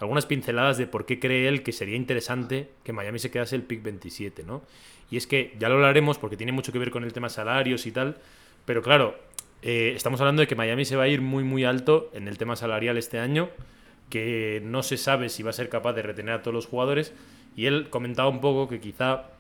[0.00, 3.62] algunas pinceladas de por qué cree él que sería interesante que Miami se quedase el
[3.62, 4.60] pick 27, ¿no?
[5.10, 7.86] Y es que ya lo hablaremos porque tiene mucho que ver con el tema salarios
[7.86, 8.18] y tal,
[8.66, 9.16] pero claro,
[9.62, 12.36] eh, estamos hablando de que Miami se va a ir muy muy alto en el
[12.36, 13.48] tema salarial este año,
[14.10, 17.14] que no se sabe si va a ser capaz de retener a todos los jugadores,
[17.56, 19.39] y él comentaba un poco que quizá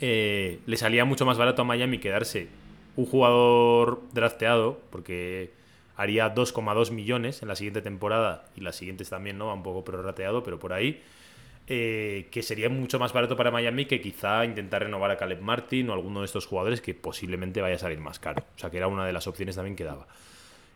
[0.00, 2.50] eh, le salía mucho más barato a Miami quedarse
[2.96, 5.54] un jugador drafteado, porque
[5.96, 9.46] haría 2,2 millones en la siguiente temporada y las siguientes también, ¿no?
[9.48, 11.02] Va un poco prorrateado, pero por ahí.
[11.66, 15.90] eh, que sería mucho más barato para Miami que quizá intentar renovar a Caleb Martin
[15.90, 18.42] o alguno de estos jugadores que posiblemente vaya a salir más caro.
[18.56, 20.06] O sea, que era una de las opciones también que daba.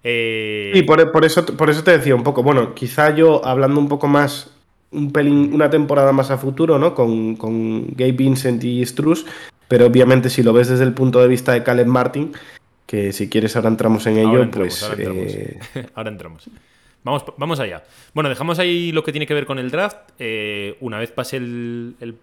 [0.04, 3.78] Eh, Y por, por eso, por eso te decía un poco, bueno, quizá yo hablando
[3.80, 4.51] un poco más,
[4.92, 6.94] un pelín, una temporada más a futuro, ¿no?
[6.94, 9.26] Con, con Gabe Vincent y Struz,
[9.68, 12.32] pero obviamente si lo ves desde el punto de vista de Caleb Martin,
[12.86, 14.82] que si quieres ahora entramos en ello, Ahora entramos, pues...
[14.82, 15.32] ahora entramos.
[15.34, 15.60] eh,
[15.94, 16.50] Ahora entramos.
[17.04, 17.82] Vamos, vamos allá.
[18.14, 19.96] Bueno, dejamos ahí lo que tiene que ver con el draft.
[20.18, 22.16] Eh, una vez pase el, el-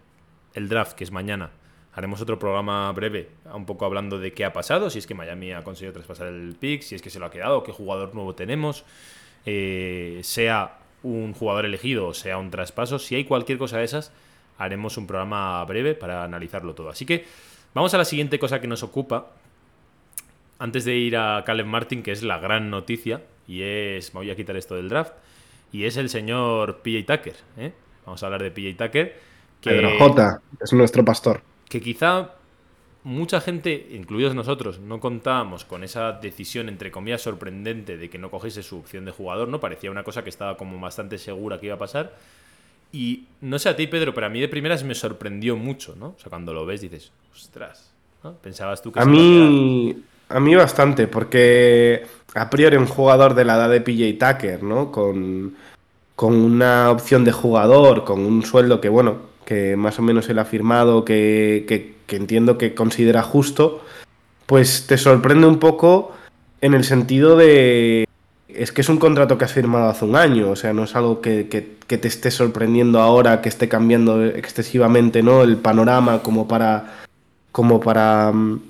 [0.53, 1.51] el draft, que es mañana,
[1.93, 5.51] haremos otro programa breve, un poco hablando de qué ha pasado, si es que Miami
[5.51, 8.33] ha conseguido traspasar el pick, si es que se lo ha quedado, qué jugador nuevo
[8.35, 8.83] tenemos,
[9.45, 12.99] eh, sea un jugador elegido o sea un traspaso.
[12.99, 14.11] Si hay cualquier cosa de esas,
[14.57, 16.89] haremos un programa breve para analizarlo todo.
[16.89, 17.25] Así que
[17.73, 19.31] vamos a la siguiente cosa que nos ocupa,
[20.59, 24.31] antes de ir a Caleb Martin, que es la gran noticia, y es, me voy
[24.31, 25.13] a quitar esto del draft,
[25.71, 27.35] y es el señor PJ Tucker.
[27.57, 27.73] ¿eh?
[28.05, 29.19] Vamos a hablar de PJ Tucker,
[29.61, 31.41] que, Pedro J, es nuestro pastor.
[31.67, 32.33] que quizá
[33.09, 38.29] mucha gente, incluidos nosotros, no contábamos con esa decisión, entre comillas, sorprendente de que no
[38.29, 39.59] cogiese su opción de jugador, ¿no?
[39.59, 42.15] Parecía una cosa que estaba como bastante segura que iba a pasar.
[42.91, 46.09] Y no sé a ti, Pedro, pero a mí de primeras me sorprendió mucho, ¿no?
[46.09, 47.91] O sea, cuando lo ves dices, ostras,
[48.23, 48.33] ¿no?
[48.33, 49.49] Pensabas tú que A se iba quedar.
[49.49, 52.03] mí, a mí bastante, porque
[52.35, 54.91] a priori un jugador de la edad de PJ Tucker, ¿no?
[54.91, 55.55] Con,
[56.15, 59.17] con una opción de jugador, con un sueldo que, bueno,
[59.49, 63.83] que más o menos él ha firmado, que, que- que entiendo que considera justo,
[64.45, 66.11] pues te sorprende un poco
[66.61, 68.05] en el sentido de...
[68.47, 70.95] Es que es un contrato que has firmado hace un año, o sea, no es
[70.95, 75.41] algo que, que- te esté sorprendiendo ahora, que esté cambiando excesivamente, ¿no?
[75.41, 76.99] El panorama como para...
[77.51, 78.31] como para...
[78.31, 78.61] mm,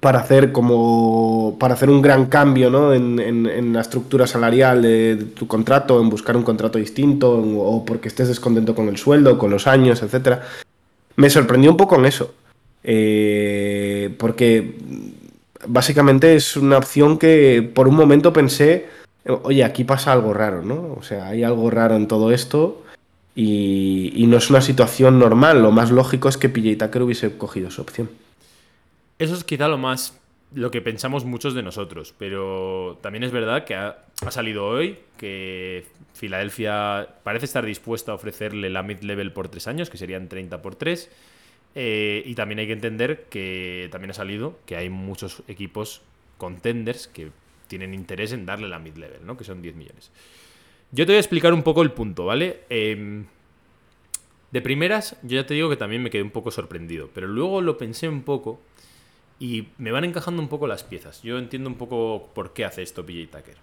[0.00, 2.94] para hacer como para hacer un gran cambio ¿no?
[2.94, 8.08] en, en, la estructura salarial de, tu contrato, en buscar un contrato distinto, o porque
[8.08, 10.42] estés descontento con el sueldo, con los años, etcétera.
[11.16, 12.34] Me sorprendió un poco en eso.
[12.84, 14.76] Eh, porque
[15.66, 18.86] básicamente es una opción que por un momento pensé,
[19.42, 20.94] oye, aquí pasa algo raro, ¿no?
[20.96, 22.82] O sea, hay algo raro en todo esto
[23.34, 25.60] y, y no es una situación normal.
[25.60, 28.08] Lo más lógico es que PJ Tucker hubiese cogido su opción.
[29.18, 30.18] Eso es quizá lo más
[30.54, 33.98] lo que pensamos muchos de nosotros, pero también es verdad que ha,
[34.30, 39.98] salido hoy que Filadelfia parece estar dispuesta a ofrecerle la mid-level por tres años, que
[39.98, 41.10] serían 30 por 3.
[41.74, 46.00] Eh, y también hay que entender que también ha salido que hay muchos equipos
[46.38, 47.30] contenders que
[47.68, 49.36] tienen interés en darle la mid-level, ¿no?
[49.36, 50.10] que son 10 millones.
[50.90, 52.60] Yo te voy a explicar un poco el punto, ¿vale?
[52.70, 53.26] Em,
[54.50, 57.60] de primeras, yo ya te digo que también me quedé un poco sorprendido, pero luego
[57.60, 58.58] lo pensé un poco
[59.40, 61.22] y me van encajando un poco las piezas.
[61.22, 63.56] Yo entiendo un poco por qué hace esto PJ Tucker.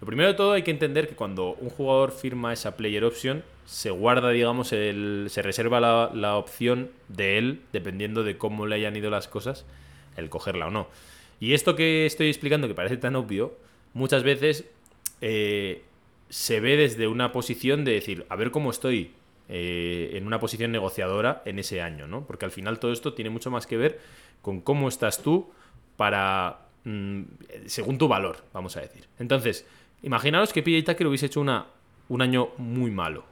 [0.00, 3.44] Lo primero de todo hay que entender que cuando un jugador firma esa player option,
[3.66, 8.96] se guarda, digamos, el, se reserva la, opción de él, dependiendo de cómo le hayan
[8.96, 9.66] ido las cosas,
[10.16, 10.88] el cogerla o no.
[11.38, 13.54] Y esto que estoy explicando, que parece tan obvio,
[13.92, 14.64] muchas veces
[15.20, 15.82] eh,
[16.30, 19.12] se ve desde una posición de decir, a ver cómo estoy
[19.52, 22.24] eh, en una posición negociadora en ese año, ¿no?
[22.24, 23.98] Porque al final todo esto tiene mucho más que ver
[24.42, 25.50] con cómo estás tú
[25.96, 26.68] para.
[26.84, 27.22] Mm,
[27.66, 29.08] según tu valor, vamos a decir.
[29.18, 29.66] Entonces,
[30.04, 33.24] imaginaros que PJ Tucker hubiese hecho un año muy malo.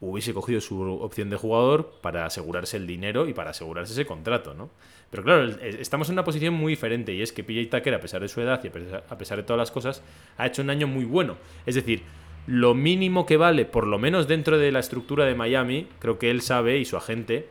[0.00, 4.54] Hubiese cogido su opción de jugador para asegurarse el dinero y para asegurarse ese contrato,
[4.54, 4.70] ¿no?
[5.10, 8.20] Pero claro, estamos en una posición muy diferente y es que PJ Tucker, a pesar
[8.22, 10.04] de su edad y a pesar de todas las cosas,
[10.38, 11.36] ha hecho un año muy bueno.
[11.66, 12.04] Es decir,
[12.46, 16.30] lo mínimo que vale, por lo menos dentro de la estructura de Miami, creo que
[16.30, 17.48] él sabe y su agente,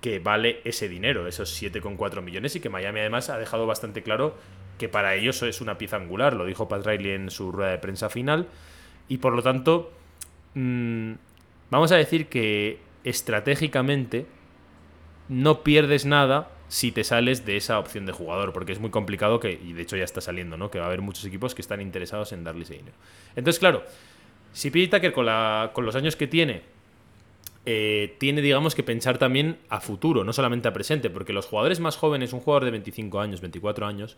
[0.00, 4.36] que vale ese dinero, esos 7,4 millones, y que Miami además ha dejado bastante claro
[4.78, 7.78] que para ellos es una pieza angular, lo dijo Pat Riley en su rueda de
[7.78, 8.48] prensa final,
[9.08, 9.90] y por lo tanto,
[10.54, 11.12] mm,
[11.70, 14.26] vamos a decir que estratégicamente
[15.28, 19.40] no pierdes nada si te sales de esa opción de jugador, porque es muy complicado
[19.40, 20.70] que, y de hecho ya está saliendo, ¿no?
[20.70, 22.96] Que va a haber muchos equipos que están interesados en darle ese dinero.
[23.36, 23.84] Entonces, claro,
[24.56, 26.62] si Pete Tucker con, los años que tiene
[27.66, 31.78] eh, tiene, digamos, que pensar también a futuro, no solamente a presente, porque los jugadores
[31.78, 34.16] más jóvenes, un jugador de 25 años, 24 años,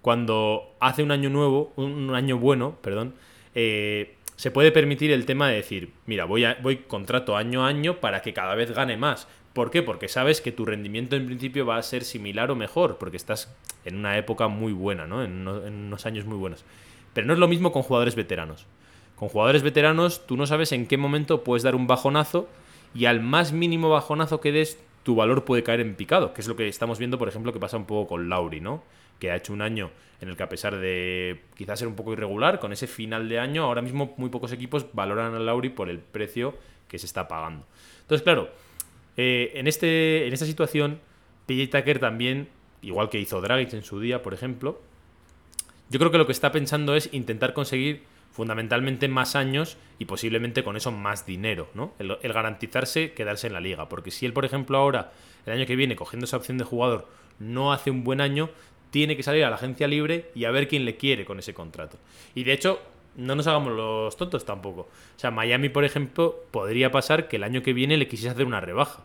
[0.00, 3.14] cuando hace un año nuevo, un año bueno, perdón,
[3.56, 7.68] eh, se puede permitir el tema de decir, mira, voy, a, voy contrato año a
[7.68, 9.26] año para que cada vez gane más.
[9.52, 9.82] ¿Por qué?
[9.82, 13.52] Porque sabes que tu rendimiento en principio va a ser similar o mejor, porque estás
[13.84, 15.24] en una época muy buena, ¿no?
[15.24, 16.64] En unos años muy buenos.
[17.14, 18.68] Pero no es lo mismo con jugadores veteranos.
[19.22, 22.48] Con jugadores veteranos tú no sabes en qué momento puedes dar un bajonazo
[22.92, 26.48] y al más mínimo bajonazo que des, tu valor puede caer en picado, que es
[26.48, 28.82] lo que estamos viendo, por ejemplo, que pasa un poco con Lauri, ¿no?
[29.20, 32.12] Que ha hecho un año en el que a pesar de quizás ser un poco
[32.12, 35.88] irregular, con ese final de año, ahora mismo muy pocos equipos valoran a Lauri por
[35.88, 36.56] el precio
[36.88, 37.64] que se está pagando.
[38.00, 38.50] Entonces, claro,
[39.16, 40.98] eh, en, este, en esta situación,
[41.46, 42.48] PJ Tucker también,
[42.82, 44.80] igual que hizo Dragic en su día, por ejemplo,
[45.90, 50.64] yo creo que lo que está pensando es intentar conseguir fundamentalmente más años y posiblemente
[50.64, 51.92] con eso más dinero, ¿no?
[51.98, 53.88] El, garantizarse quedarse en la liga.
[53.88, 55.12] Porque si él, por ejemplo, ahora,
[55.46, 58.50] el año que viene, cogiendo esa opción de jugador, no hace un buen año,
[58.90, 61.54] tiene que salir a la agencia libre y a ver quién le quiere con ese
[61.54, 61.98] contrato.
[62.34, 62.80] Y de hecho,
[63.16, 64.82] no nos hagamos los tontos tampoco.
[64.82, 68.46] O sea, Miami, por ejemplo, podría pasar que el año que viene le quisiese hacer
[68.46, 69.04] una rebaja.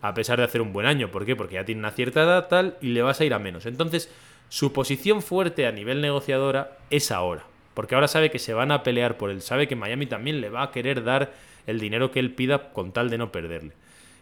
[0.00, 1.10] A pesar de hacer un buen año.
[1.10, 1.36] ¿Por qué?
[1.36, 3.66] Porque ya tiene una cierta edad tal y le vas a ir a menos.
[3.66, 4.12] Entonces,
[4.48, 7.44] su posición fuerte a nivel negociadora es ahora.
[7.74, 9.42] Porque ahora sabe que se van a pelear por él.
[9.42, 11.32] Sabe que Miami también le va a querer dar
[11.66, 13.72] el dinero que él pida con tal de no perderle.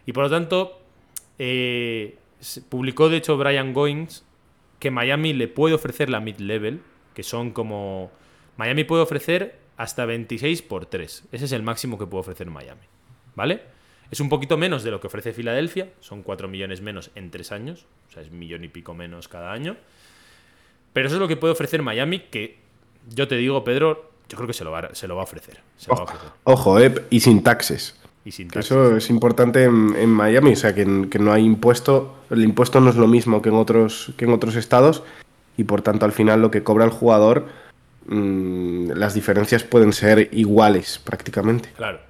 [0.06, 0.80] Y por lo tanto,
[1.38, 2.16] eh,
[2.68, 4.24] publicó de hecho Brian Goins
[4.78, 6.80] que Miami le puede ofrecer la mid-level,
[7.14, 8.10] que son como...
[8.56, 11.28] Miami puede ofrecer hasta 26 por 3.
[11.32, 12.80] Ese es el máximo que puede ofrecer Miami.
[13.34, 13.62] ¿Vale?
[14.10, 17.52] Es un poquito menos de lo que ofrece Filadelfia, son 4 millones menos en 3
[17.52, 19.76] años, o sea, es millón y pico menos cada año.
[20.92, 22.58] Pero eso es lo que puede ofrecer Miami, que
[23.08, 25.60] yo te digo, Pedro, yo creo que se lo va, se lo va a ofrecer.
[26.44, 27.96] Ojo, eh, y sin taxes.
[28.24, 28.66] Y sin taxes.
[28.66, 32.96] Eso es importante en, Miami, o sea, que, no hay impuesto, el impuesto no es
[32.96, 35.02] lo mismo que en otros, que en otros estados
[35.56, 37.48] y por tanto al final lo que cobra el jugador,
[38.06, 41.70] mm, las diferencias pueden ser iguales prácticamente.
[41.76, 42.00] Claro.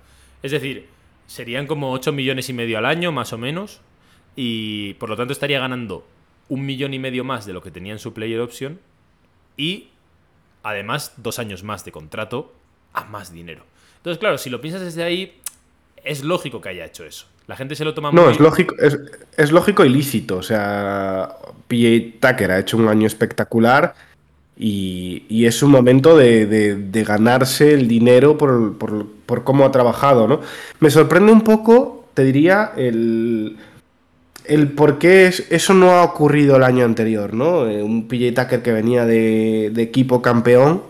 [0.42, 0.88] Es decir,
[1.26, 3.80] serían como 8 millones y medio al año, más o menos,
[4.36, 6.06] y por lo tanto estaría ganando
[6.48, 8.78] un millón y medio más de lo que tenía en su player option
[9.56, 9.88] y
[10.62, 12.52] Además, dos años más de contrato
[12.92, 13.64] a más dinero.
[13.98, 15.34] Entonces, claro, si lo piensas desde ahí,
[16.04, 17.26] es lógico que haya hecho eso.
[17.46, 18.98] La gente se lo toma No, muy- es lógico, es,
[19.36, 20.36] es lógico y lícito.
[20.38, 21.34] O sea,
[21.68, 23.94] PJ Tucker ha hecho un año espectacular
[24.56, 29.64] y, y es un momento de, de- de ganarse el dinero por, por- por cómo
[29.64, 30.40] ha trabajado, ¿no?
[30.80, 33.56] Me sorprende un poco, te diría, el,
[34.44, 37.66] el por qué es- eso no ha ocurrido el año anterior, ¿no?
[37.68, 40.82] Eh, un PJ Tucker que venía de, de equipo campeón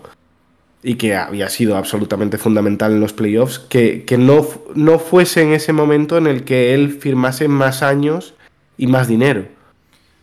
[0.82, 5.52] y que había sido absolutamente fundamental en los playoffs, que, que no, no fuese en
[5.52, 8.34] ese momento en el que él firmase más años
[8.78, 9.44] y más dinero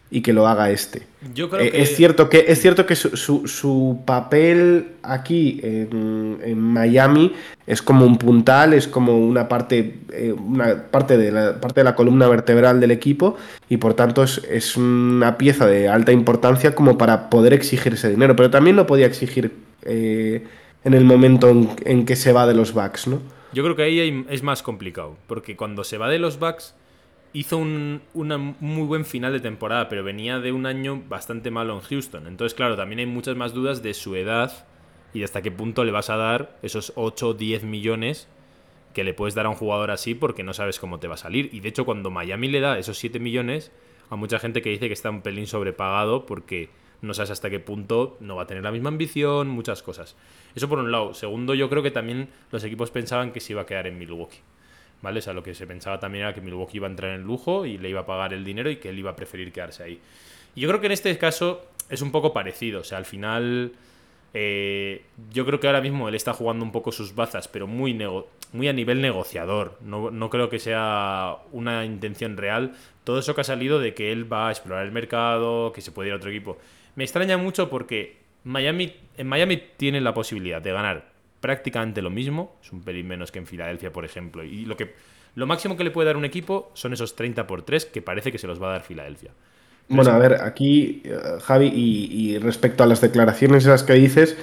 [0.09, 1.03] y que lo haga este.
[1.33, 5.59] Yo creo Eh, que Es cierto que, es cierto que su, su- su papel aquí
[5.63, 7.33] en, en Miami
[7.65, 11.83] es como un puntal, es como una parte, eh, una parte, de la, parte de
[11.85, 13.35] la columna vertebral del equipo
[13.69, 18.09] y por tanto es, es una pieza de alta importancia como para poder exigir ese
[18.09, 19.51] dinero, pero también lo podía exigir
[19.83, 20.45] eh,
[20.83, 23.19] en el momento en, en que se va de los Bucks, ¿no?
[23.53, 26.75] Yo creo que ahí es más complicado, porque cuando se va de los Bucks
[27.33, 31.73] hizo un una muy buen final de temporada, pero venía de un año bastante malo
[31.73, 32.27] en Houston.
[32.27, 34.65] Entonces, claro, también hay muchas más dudas de su edad
[35.13, 38.27] y hasta qué punto le vas a dar esos 8 o 10 millones
[38.93, 41.17] que le puedes dar a un jugador así porque no sabes cómo te va a
[41.17, 41.49] salir.
[41.53, 43.71] Y de hecho, cuando Miami le da esos 7 millones,
[44.09, 46.69] a mucha gente que dice que está un pelín sobrepagado porque
[47.01, 50.15] no sabes hasta qué punto no va a tener la misma ambición, muchas cosas.
[50.55, 51.13] Eso por un lado.
[51.13, 54.39] Segundo, yo creo que también los equipos pensaban que se iba a quedar en Milwaukee.
[55.01, 55.19] ¿Vale?
[55.19, 57.65] O sea, lo que se pensaba también era que Milwaukee iba a entrar en lujo
[57.65, 59.99] y le iba a pagar el dinero y que él iba a preferir quedarse ahí.
[60.55, 62.81] Y yo creo que en este caso es un poco parecido.
[62.81, 63.73] O sea, al final.
[64.33, 67.93] eh, yo creo que ahora mismo él está jugando un poco sus bazas, pero muy,
[67.93, 69.77] nego- muy a nivel negociador.
[69.81, 72.73] No, no creo que sea una intención real.
[73.03, 75.91] Todo eso que ha salido de que él va a explorar el mercado, que se
[75.91, 76.57] puede ir a otro equipo.
[76.95, 81.16] Me extraña mucho porque Miami, en Miami tienen la posibilidad de ganar
[81.47, 84.43] prácticamente lo mismo, es un pelín menos que en Filadelfia, por ejemplo.
[84.43, 84.93] Y lo que
[85.35, 88.33] lo máximo que le puede dar un equipo son esos 30 por 3 que parece
[88.33, 89.31] que se los va a dar Filadelfia.
[89.87, 94.35] Bueno, a ver, aquí, eh, Javi, y, y respecto a las declaraciones esas que dices,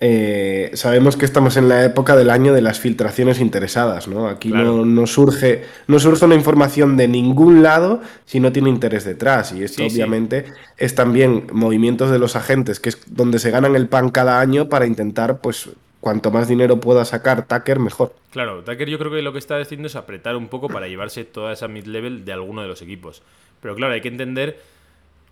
[0.00, 4.28] eh, sabemos que estamos en la época del año de las filtraciones interesadas, ¿no?
[4.28, 4.76] Aquí Claro.
[4.76, 9.52] no, no surge, no surge una información de ningún lado si no tiene interés detrás.
[9.52, 9.96] Y esto, Sí, sí.
[9.96, 10.44] obviamente,
[10.76, 14.68] es también movimientos de los agentes, que es donde se ganan el pan cada año
[14.68, 15.68] para intentar, pues,
[16.00, 18.14] cuanto más dinero pueda sacar Tucker, mejor.
[18.30, 21.24] Claro, Tucker yo creo que lo que está haciendo es apretar un poco para llevarse
[21.24, 23.22] toda esa mid-level de alguno de los equipos.
[23.60, 24.60] Pero claro, hay que entender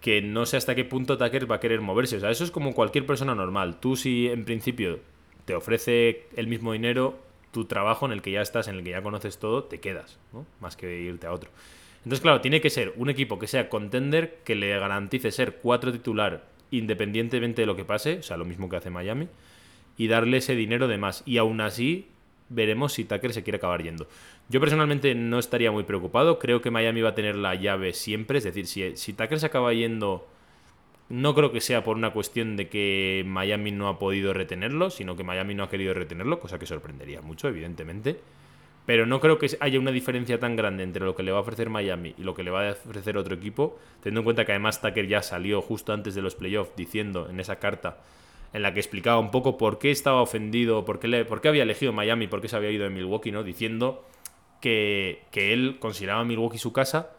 [0.01, 2.17] que no sé hasta qué punto Tucker va a querer moverse.
[2.17, 3.79] O sea, eso es como cualquier persona normal.
[3.81, 5.01] Tú si en principio
[5.45, 7.19] te ofrece el mismo dinero,
[7.53, 10.19] tu trabajo en el que ya estás, en el que ya conoces todo, te quedas,
[10.33, 10.45] ¿no?
[10.61, 11.51] Más que irte a otro.
[11.99, 15.93] Entonces, claro, tiene que ser un equipo que sea contender, que le garantice ser cuatro
[15.93, 19.29] titular independientemente de lo que pase, o sea, lo mismo que hace Miami,
[19.97, 21.23] y darle ese dinero de más.
[21.27, 22.09] Y aún así,
[22.49, 24.07] veremos si Tucker se quiere acabar yendo.
[24.49, 26.39] Yo personalmente no estaría muy preocupado.
[26.39, 28.39] Creo que Miami va a tener la llave siempre.
[28.39, 30.27] Es decir, si, si Tucker se acaba yendo,
[31.09, 35.17] no creo que sea por una cuestión de que Miami no ha podido retenerlo, sino
[35.17, 38.21] que Miami no ha querido retenerlo, cosa que sorprendería mucho, evidentemente.
[38.87, 41.41] Pero no creo que haya una diferencia tan grande entre lo que le va a
[41.41, 44.53] ofrecer Miami y lo que le va a ofrecer otro equipo, teniendo en cuenta que
[44.53, 47.99] además Tucker ya salió justo antes de los playoffs diciendo en esa carta
[48.53, 51.49] en la que explicaba un poco por qué estaba ofendido, por qué, le- por qué
[51.49, 53.43] había elegido Miami, por qué se había ido de Milwaukee, ¿no?
[53.43, 54.05] Diciendo
[54.61, 57.11] que, que él consideraba Milwaukee su casa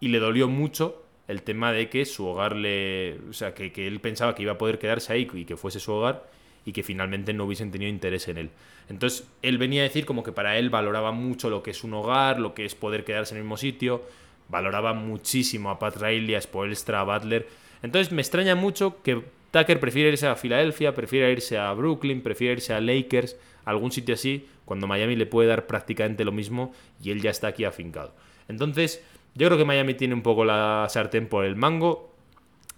[0.00, 3.18] y le dolió mucho el tema de que su hogar le.
[3.30, 5.80] O sea, que, que él pensaba que iba a poder quedarse ahí y que fuese
[5.80, 6.28] su hogar
[6.66, 8.50] y que finalmente no hubiesen tenido interés en él.
[8.88, 11.94] Entonces, él venía a decir como que para él valoraba mucho lo que es un
[11.94, 14.02] hogar, lo que es poder quedarse en el mismo sitio,
[14.48, 17.48] valoraba muchísimo a Pat Riley, a Spoelstra, a Butler.
[17.82, 19.22] Entonces, me extraña mucho que
[19.54, 23.92] Tucker prefiera irse a Filadelfia, prefiera irse a Brooklyn, prefiera irse a Lakers, a algún
[23.92, 27.64] sitio así, cuando Miami le puede dar prácticamente lo mismo y él ya está aquí
[27.64, 28.12] afincado.
[28.48, 29.00] Entonces,
[29.36, 32.12] yo creo que Miami tiene un poco la sartén por el mango.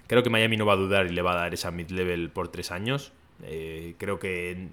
[0.06, 2.48] Creo que Miami no va a dudar y le va a dar esa mid-level por
[2.48, 3.12] tres años.
[3.42, 4.68] Eh, creo que.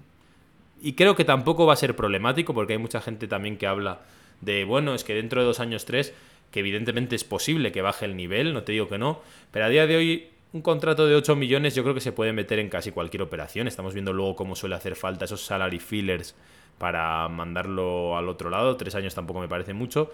[0.82, 4.02] Y creo que tampoco va a ser problemático porque hay mucha gente también que habla
[4.42, 6.12] de, bueno, es que dentro de dos años, tres,
[6.50, 9.68] que evidentemente es posible que baje el nivel, no te digo que no, pero a
[9.70, 12.68] día de hoy un contrato de 8 millones yo creo que se puede meter en
[12.68, 13.66] casi cualquier operación.
[13.66, 16.36] Estamos viendo luego cómo suele hacer falta esos salary fillers
[16.78, 18.76] para mandarlo al otro lado.
[18.76, 20.12] Tres años tampoco me parece mucho.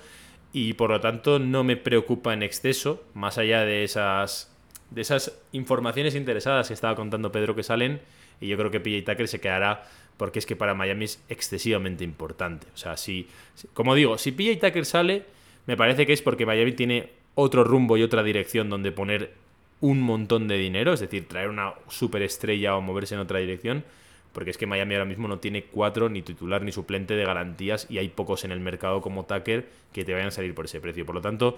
[0.55, 4.51] Y por lo tanto no me preocupa en exceso, más allá de esas,
[4.88, 8.01] de esas informaciones interesadas que estaba contando Pedro que salen.
[8.41, 9.84] Y yo creo que PJ Tucker se quedará
[10.16, 12.66] porque es que para Miami es excesivamente importante.
[12.72, 13.28] O sea, si,
[13.74, 15.24] como digo, si PJ Tucker sale,
[15.66, 19.34] me parece que es porque Miami tiene otro rumbo y otra dirección donde poner
[19.81, 23.85] un montón de dinero, es decir, traer una superestrella o moverse en otra dirección.
[24.33, 27.87] Porque es que Miami ahora mismo no tiene cuatro, ni titular, ni suplente de garantías,
[27.91, 30.81] y hay pocos en el mercado como Tucker que te vayan a salir por ese
[30.81, 31.05] precio.
[31.05, 31.57] Por lo tanto,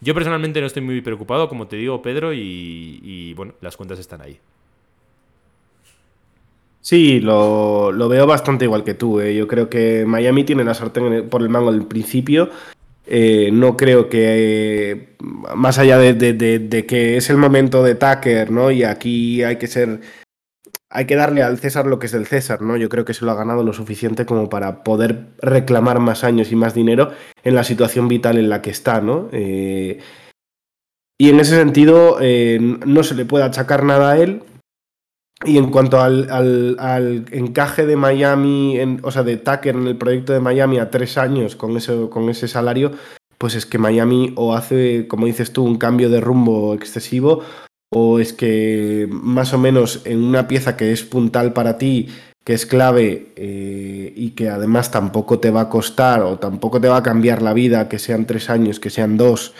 [0.00, 4.22] yo personalmente no estoy muy preocupado, como te digo, Pedro, y, bueno, las cuentas están
[4.22, 4.38] ahí.
[6.80, 9.20] Sí, lo, veo bastante igual que tú.
[9.20, 9.36] ¿eh?
[9.36, 12.50] Yo creo que Miami tiene la sartén por el mango al principio.
[13.12, 18.70] Eh, no creo que, más allá de, de, que es el momento de Tucker, ¿no?
[18.70, 20.00] Y aquí hay que ser
[20.92, 22.76] hay que darle al César lo que es del César, ¿no?
[22.76, 26.50] Yo creo que se lo ha ganado lo suficiente como para poder reclamar más años
[26.50, 27.12] y más dinero
[27.44, 29.28] en la situación vital en la que está, ¿no?
[29.32, 30.00] Eh,
[31.18, 34.42] y en ese sentido, eh, no se le puede achacar nada a él.
[35.44, 36.28] Y en cuanto al,
[36.78, 41.16] al, encaje de Miami, o sea, de Tucker en el proyecto de Miami a tres
[41.16, 42.92] años con ese, con ese salario,
[43.38, 47.42] pues es que Miami o hace, como dices tú, un cambio de rumbo excesivo
[47.90, 52.08] o es que más o menos en una pieza que es puntal para ti,
[52.44, 56.88] que es clave eh, y que además tampoco te va a costar o tampoco te
[56.88, 59.54] va a cambiar la vida, que sean tres años, que sean dos,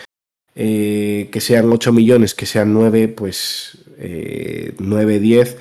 [0.54, 5.58] eh, que sean ocho millones, que sean nueve, pues eh, nueve, diez,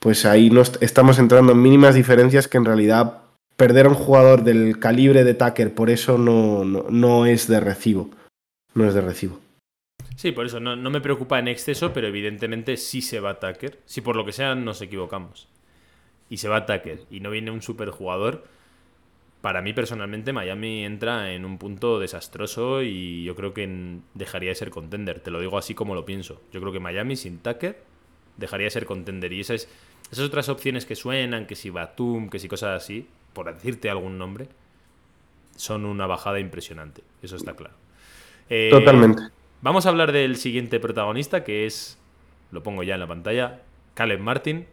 [0.00, 3.22] pues ahí nos estamos entrando en mínimas diferencias que en realidad
[3.56, 8.10] perder a un jugador del calibre de Tucker por eso no, no es de recibo.
[8.74, 9.38] No es de recibo.
[10.16, 13.78] Sí, por eso no, me preocupa en exceso, pero evidentemente sí se va Tucker.
[13.86, 15.48] Si por lo que sea nos equivocamos.
[16.30, 18.44] Y se va Tucker y no viene un superjugador.
[19.42, 24.54] Para mí personalmente Miami entra en un punto desastroso y yo creo que dejaría de
[24.54, 25.18] ser contender.
[25.18, 26.40] Te lo digo así como lo pienso.
[26.52, 27.82] Yo creo que Miami sin Tucker
[28.36, 29.32] dejaría de ser contender.
[29.32, 29.68] Y esas,
[30.12, 34.16] esas otras opciones que suenan, que si Batum, que si cosas así, por decirte algún
[34.16, 34.46] nombre,
[35.56, 37.02] son una bajada impresionante.
[37.20, 37.74] Eso está claro.
[38.48, 39.22] Eh, Totalmente.
[39.60, 41.98] Vamos a hablar del siguiente protagonista, que es,
[42.52, 43.62] lo pongo ya en la pantalla,
[43.94, 44.66] Caleb Martin.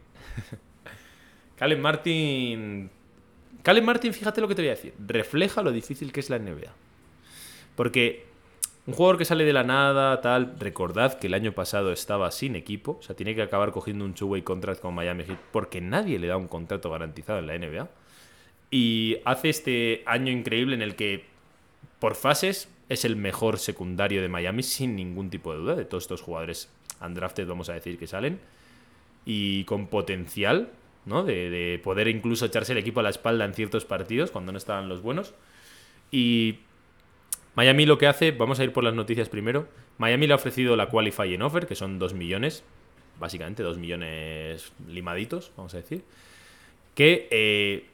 [1.56, 2.90] Caleb Martin...
[3.62, 6.38] Caleb Martin, fíjate lo que te voy a decir, refleja lo difícil que es la
[6.38, 6.72] NBA.
[7.76, 8.24] Porque
[8.86, 12.56] un jugador que sale de la nada, tal, recordad que el año pasado estaba sin
[12.56, 16.18] equipo, o sea, tiene que acabar cogiendo un two-way contract con Miami Heat porque nadie
[16.18, 17.88] le da un contrato garantizado en la NBA.
[18.70, 21.24] Y hace este año increíble en el que,
[21.98, 26.04] por fases, es el mejor secundario de Miami sin ningún tipo de duda de todos
[26.04, 28.40] estos jugadores undrafted, vamos a decir, que salen.
[29.24, 30.70] Y con potencial,
[31.10, 31.24] ¿no?
[31.24, 34.88] De, poder incluso echarse el equipo a la espalda en ciertos partidos cuando no estaban
[34.88, 35.34] los buenos.
[36.10, 36.60] Y
[37.54, 39.68] Miami lo que hace, vamos a ir por las noticias primero.
[39.98, 42.64] Miami le ha ofrecido la Qualifying Offer, que son 2 millones,
[43.18, 46.02] básicamente 2 millones limaditos, vamos a decir.
[46.94, 47.86] Que eh,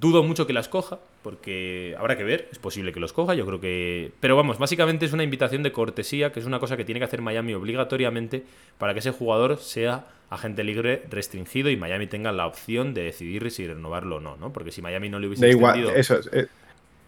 [0.00, 3.46] dudo mucho que las coja, porque habrá que ver, es posible que los coja, yo
[3.46, 4.12] creo que...
[4.20, 7.06] Pero vamos, básicamente es una invitación de cortesía, que es una cosa que tiene que
[7.06, 8.44] hacer Miami obligatoriamente
[8.76, 13.50] para que ese jugador sea agente libre restringido y Miami tenga la opción de decidir
[13.50, 14.52] si renovarlo o no, ¿no?
[14.52, 16.46] Porque si Miami no le hubiese de igual, eso eh,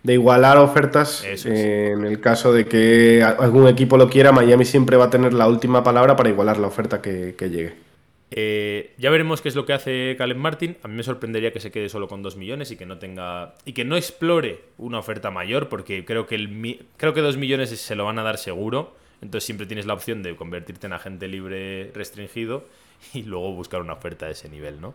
[0.03, 5.07] de igualar ofertas, en el caso de que algún equipo lo quiera, Miami siempre va
[5.07, 7.86] a tener la última palabra para igualar la oferta que llegue.
[8.31, 10.77] Eh, ya veremos qué es lo que hace Caleb Martin.
[10.83, 13.55] A mí me sorprendería que se quede solo con 2 millones y que no tenga.
[13.65, 17.71] y que no explore una oferta mayor, porque creo que el creo que 2 millones
[17.71, 18.97] se lo van a dar seguro.
[19.23, 22.67] Entonces siempre tienes la opción de convertirte en agente libre restringido
[23.15, 24.95] y luego buscar una oferta de ese nivel, ¿no?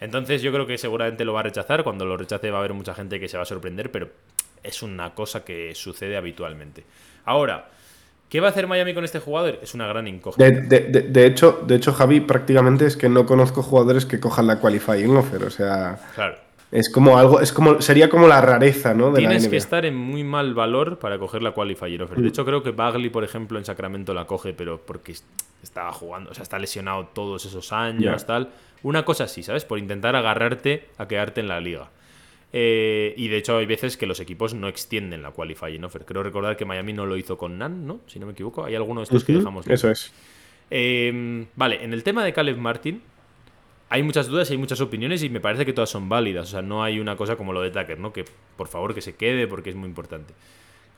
[0.00, 1.82] Entonces yo creo que seguramente lo va a rechazar.
[1.82, 4.10] Cuando lo rechace va a haber mucha gente que se va a sorprender, pero
[4.62, 6.84] es una cosa que sucede habitualmente.
[7.24, 7.70] Ahora,
[8.28, 9.58] ¿Qué va a hacer Miami con este jugador?
[9.62, 10.50] Es una gran incógnita.
[10.50, 15.16] De, hecho, de hecho, Javi, prácticamente es que no conozco jugadores que cojan la qualifying
[15.16, 15.44] offer.
[15.44, 15.98] O sea.
[16.14, 16.36] Claro.
[16.70, 19.10] Es como algo, es como, sería como la rareza, ¿no?
[19.14, 22.18] Tienes que estar en muy mal valor para coger la qualifying offer.
[22.18, 22.26] De mm.
[22.26, 25.14] hecho, creo que Bagley, por ejemplo, en Sacramento la coge, pero porque
[25.62, 28.50] estaba jugando, o sea, está lesionado todos esos años, tal.
[28.82, 29.64] Una cosa así, ¿sabes?
[29.64, 31.88] Por intentar agarrarte a quedarte en la liga.
[32.52, 36.04] Eh, y de hecho hay veces que los equipos no extienden la qualifying offer.
[36.04, 38.00] Creo recordar que Miami no lo hizo con Nan, ¿no?
[38.06, 38.64] Si no me equivoco.
[38.64, 39.66] Hay alguno de estos que dejamos.
[39.66, 40.12] Eso es.
[40.70, 43.02] Em, vale, en el tema de Caleb Martin
[43.90, 46.48] hay muchas dudas y hay muchas opiniones y me parece que todas son válidas.
[46.48, 48.12] O sea, no hay una cosa como lo de Tucker, ¿no?
[48.12, 48.24] Que
[48.56, 50.34] por favor que se quede porque es muy importante.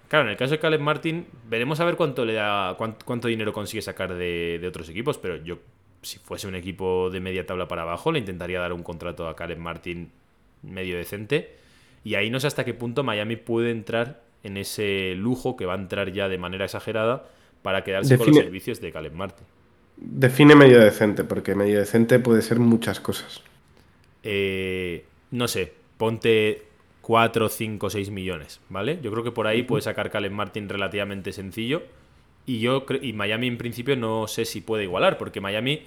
[0.09, 3.53] Claro, en el caso de Caleb Martin, veremos a ver cuánto le da, cuánto, dinero
[3.53, 5.61] consigue sacar de, de, otros equipos, pero yo,
[6.03, 9.36] si fuese un equipo de media tabla para abajo, le intentaría dar un contrato a
[9.36, 10.11] Caleb Martin
[10.62, 11.56] medio decente.
[12.04, 15.74] Y ahí no sé hasta qué punto Miami puede entrar en ese lujo que va
[15.74, 17.28] a entrar ya de manera exagerada
[17.62, 19.46] para quedarse con los servicios de Caleb Martin.
[19.96, 23.42] Define medio decente, porque medio decente puede ser muchas cosas.
[24.22, 26.62] Eh, no sé, ponte
[27.02, 28.98] 4, 5, 6 millones, ¿vale?
[29.02, 31.82] Yo creo que por ahí puede sacar Caleb Martin relativamente sencillo.
[32.46, 35.82] Y yo y Miami en principio no sé si puede igualar, porque Miami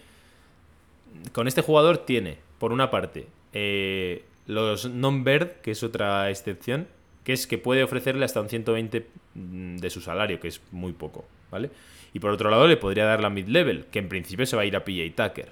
[1.32, 6.87] con este jugador tiene, por una parte, eh, los non-bird, que es otra excepción,
[7.23, 10.93] que es que puede ofrecerle hasta un 120 mm, de su salario, que es muy
[10.93, 11.69] poco, ¿vale?
[12.13, 14.65] Y por otro lado le podría dar la mid-level, que en principio se va a
[14.65, 15.49] ir a PJ Tucker.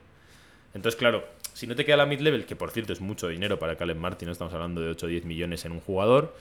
[0.73, 3.75] Entonces, claro, si no te queda la mid-level, que por cierto es mucho dinero para
[3.75, 6.35] Caleb Martin, no estamos hablando de 8 o 10 millones en un jugador,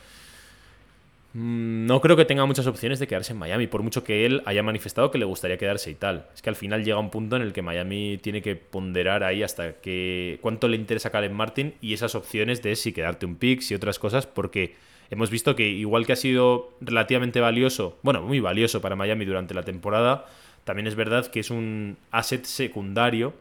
[1.33, 4.62] no creo que tenga muchas opciones de quedarse en Miami, por mucho que él haya
[4.64, 6.26] manifestado que le gustaría quedarse y tal.
[6.35, 9.43] Es que al final llega un punto en el que Miami tiene que ponderar ahí
[9.43, 13.37] hasta que cuánto le interesa a Caleb Martin y esas opciones de si quedarte un
[13.37, 14.74] pick, y otras cosas, porque
[15.11, 19.55] hemos visto que igual que ha sido relativamente valioso, bueno, muy valioso para Miami durante
[19.55, 20.26] la temporada,
[20.64, 23.35] también es verdad que es un asset secundario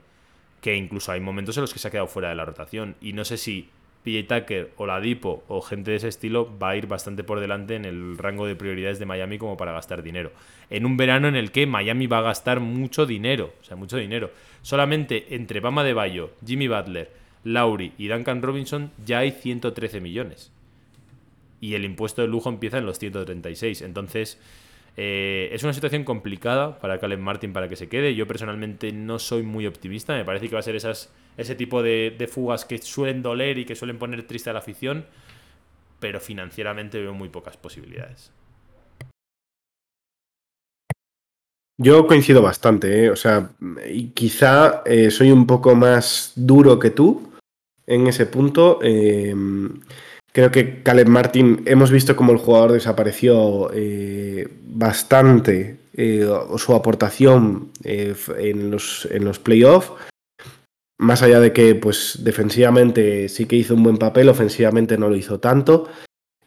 [0.61, 2.95] que incluso hay momentos en los que se ha quedado fuera de la rotación.
[3.01, 3.69] Y no sé si
[4.03, 7.39] PJ Tucker o la Dipo o gente de ese estilo va a ir bastante por
[7.39, 10.31] delante en el rango de prioridades de Miami como para gastar dinero.
[10.69, 13.97] En un verano en el que Miami va a gastar mucho dinero, o sea, mucho
[13.97, 14.31] dinero.
[14.61, 17.11] Solamente entre Bama de Bayo, Jimmy Butler,
[17.43, 20.51] Lauri y Duncan Robinson ya hay 113 millones.
[21.61, 23.81] Y el impuesto de lujo empieza en los 136.
[23.81, 24.39] Entonces,
[24.97, 28.15] eh, es una situación complicada para Caleb Martin para que se quede.
[28.15, 30.13] Yo personalmente no soy muy optimista.
[30.13, 33.65] Me parece que va a ser esas, ese tipo de, fugas que suelen doler y
[33.65, 35.05] que suelen poner triste a la afición.
[35.99, 38.31] Pero financieramente veo muy pocas posibilidades.
[41.77, 43.09] Yo coincido bastante, ¿eh?
[43.09, 43.51] o sea,
[44.13, 47.31] quizá eh, soy un poco más duro que tú
[47.87, 48.79] en ese punto.
[50.31, 55.79] Creo que Caleb Martin, hemos visto cómo el jugador desapareció eh, bastante
[56.57, 59.91] su aportación en los, en los playoffs.
[60.99, 65.15] Más allá de que, pues, defensivamente sí que hizo un buen papel, ofensivamente no lo
[65.15, 65.87] hizo tanto.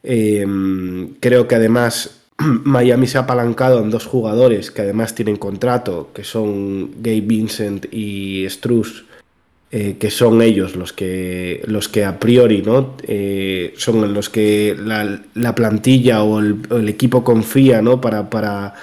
[0.02, 2.22] creo que además
[2.64, 7.86] Miami se ha apalancado en dos jugadores que además tienen contrato, que son Gabe Vincent
[7.92, 9.04] y Struss
[9.74, 12.94] eh, que son ellos los que, los que a priori ¿no?
[13.04, 17.98] Eh, son los que la, plantilla o el, equipo confía ¿no?
[17.98, 18.74] para, para,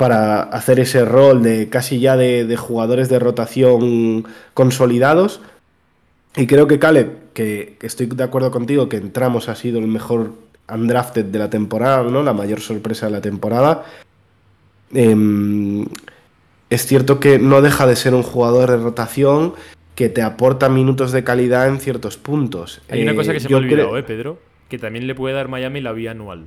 [0.00, 4.24] para, hacer ese rol de casi ya de, jugadores de rotación
[4.54, 5.42] consolidados.
[6.36, 10.32] Y creo que Caleb, que, estoy de acuerdo contigo, que entramos ha sido el mejor
[10.72, 12.22] undrafted de la temporada, ¿no?
[12.22, 13.84] la mayor sorpresa de la temporada.
[14.94, 15.84] Em,
[16.70, 19.52] es cierto que no deja de ser un jugador de rotación
[19.96, 22.80] que te aporta minutos de calidad en ciertos puntos.
[22.88, 24.38] Hay una cosa que eh, se me ha olvidado, ¿eh, Pedro?
[24.70, 26.46] Que también le puede dar Miami la vía anual.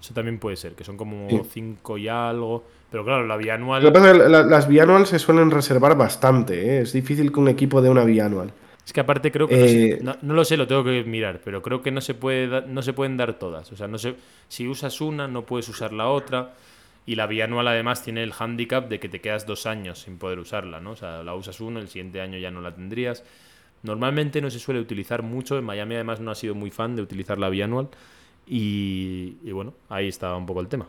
[0.00, 2.64] Eso también puede ser, que son como cinco y algo.
[2.90, 3.82] Pero claro, la vía anual.
[3.82, 6.76] Lo que pasa es que las vía anual se suelen reservar bastante.
[6.76, 6.80] ¿eh?
[6.82, 8.52] Es difícil que un equipo dé una vía anual.
[8.86, 9.92] Es que aparte creo que.
[9.92, 12.80] Eh, no, lo sé, lo tengo que mirar, pero creo que no se, puede no
[12.80, 13.70] se pueden dar todas.
[13.72, 14.14] O sea, no sé,
[14.48, 16.54] si usas una, no puedes usar la otra.
[17.04, 20.18] Y la vía anual además tiene el handicap de que te quedas dos años sin
[20.18, 20.92] poder usarla, ¿no?
[20.92, 23.24] O sea, la usas uno, el siguiente año ya no la tendrías.
[23.82, 25.58] Normalmente no se suele utilizar mucho.
[25.58, 27.88] En Miami además no ha sido muy fan de utilizar la vía anual.
[28.48, 30.86] Y, bueno, ahí estaba un poco el tema.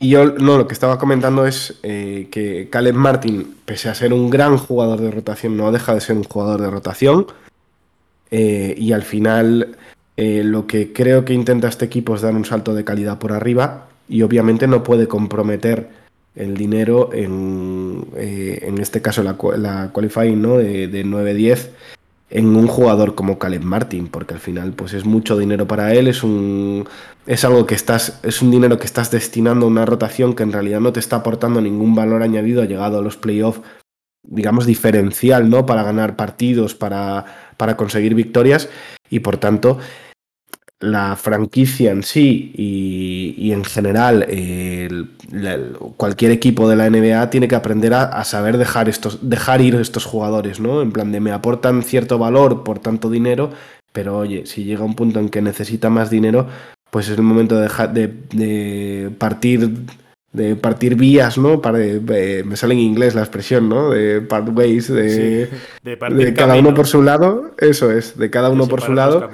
[0.00, 4.12] Y yo no, lo que estaba comentando es eh, que Caleb Martin, pese a ser
[4.12, 7.26] un gran jugador de rotación, no deja de ser un jugador de rotación.
[8.30, 9.76] Eh, y al final
[10.16, 13.32] eh, lo que creo que intenta este equipo es dar un salto de calidad por
[13.32, 15.88] arriba y obviamente no puede comprometer
[16.34, 20.56] el dinero en, en este caso la, la qualifying ¿no?
[20.56, 21.68] de, de 9-10
[22.34, 26.08] en un jugador como Caleb Martin, porque al final pues es mucho dinero para él,
[26.08, 26.86] es un
[27.26, 30.52] es algo que estás es un dinero que estás destinando a una rotación que en
[30.52, 33.62] realidad no te está aportando ningún valor añadido llegado a los playoffs
[34.26, 35.64] digamos diferencial, ¿no?
[35.64, 37.24] para ganar partidos, para
[37.56, 38.68] para conseguir victorias
[39.08, 39.78] y por tanto
[40.84, 44.26] la franquicia en sí y, en general
[45.96, 50.04] cualquier equipo de la NBA tiene que aprender a, saber dejar, estos, dejar ir estos
[50.04, 50.82] jugadores, ¿no?
[50.82, 53.50] En plan de me aportan cierto valor por tanto dinero,
[53.92, 56.48] pero oye, si llega un punto en que necesita más dinero,
[56.90, 59.70] pues es el momento de, dejar, de, partir
[60.32, 61.62] de partir vías, ¿no?
[61.62, 63.90] Para, me sale en inglés la expresión, ¿no?
[63.90, 65.48] De part ways, de,
[65.82, 69.30] de, cada uno por su lado, eso es, de cada uno por su lado.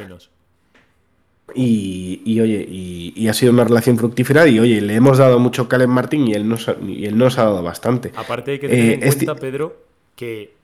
[1.54, 5.68] Y, oye, y, ha sido una relación fructífera y oye, le hemos dado mucho a
[5.68, 8.12] Caleb Martín y él nos, y él nos ha dado bastante.
[8.16, 9.76] Aparte hay que tener en eh, cuenta, Pedro,
[10.16, 10.54] que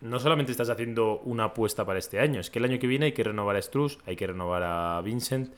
[0.00, 3.06] no solamente estás haciendo una apuesta para este año, es que el año que viene
[3.06, 5.50] hay que renovar a Struss, hay que renovar a Vincent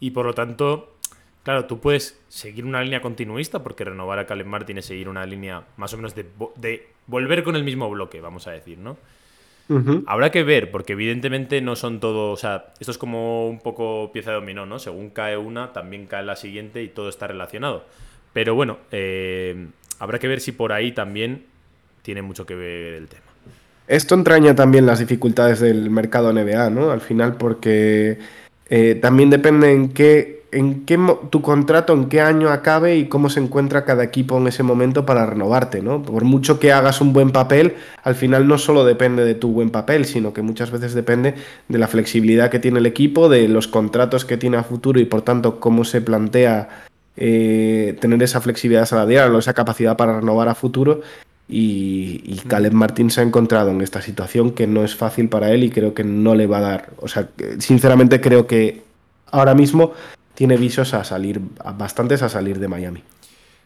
[0.00, 0.94] y por lo tanto,
[1.42, 5.24] claro, tú puedes seguir una línea continuista porque renovar a Caleb Martin es seguir una
[5.24, 8.96] línea más o menos de, de volver con el mismo bloque, vamos a decir, ¿no?
[10.06, 12.38] Habrá que ver, porque evidentemente no son todos.
[12.38, 14.78] O sea, esto es como un poco pieza de dominó, ¿no?
[14.78, 17.84] Según cae una, también cae la siguiente y todo está relacionado.
[18.32, 19.66] Pero bueno, eh,
[19.98, 21.44] habrá que ver si por ahí también
[22.02, 23.22] tiene mucho que ver el tema.
[23.88, 26.90] Esto entraña también las dificultades del mercado NBA, ¿no?
[26.90, 28.18] Al final, porque
[28.68, 30.98] eh, también depende en qué, en qué
[31.30, 35.04] tu contrato, en qué año acabe y cómo se encuentra cada equipo en ese momento
[35.04, 36.02] para renovarte, ¿no?
[36.02, 39.70] Por mucho que hagas un buen papel, al final no solo depende de tu buen
[39.70, 41.34] papel, sino que muchas veces depende
[41.68, 45.04] de la flexibilidad que tiene el equipo, de los contratos que tiene a futuro y
[45.04, 46.86] por tanto cómo se plantea
[47.16, 51.00] eh, tener esa flexibilidad salarial o esa capacidad para renovar a futuro
[51.48, 55.64] y, Caleb Martín se ha encontrado en esta situación que no es fácil para él
[55.64, 56.90] y creo que no le va a dar.
[56.98, 57.28] O sea,
[57.58, 58.82] sinceramente creo que
[59.30, 59.92] ahora mismo
[60.36, 61.40] tiene visos a salir,
[61.74, 63.02] bastantes a salir de Miami.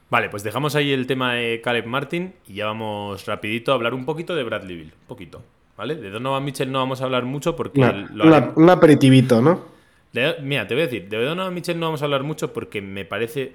[0.09, 3.93] Vale, pues dejamos ahí el tema de Caleb Martin y ya vamos rapidito a hablar
[3.93, 4.93] un poquito de Bradley Bill.
[5.03, 5.43] Un poquito,
[5.77, 5.97] ¿vale?
[5.97, 7.81] De Donovan Mitchell no vamos a hablar mucho porque...
[7.81, 9.69] un aperitivito, ¿no?
[10.43, 13.05] mira, te voy a decir, de Donovan Mitchell no vamos a hablar mucho porque me
[13.05, 13.53] parece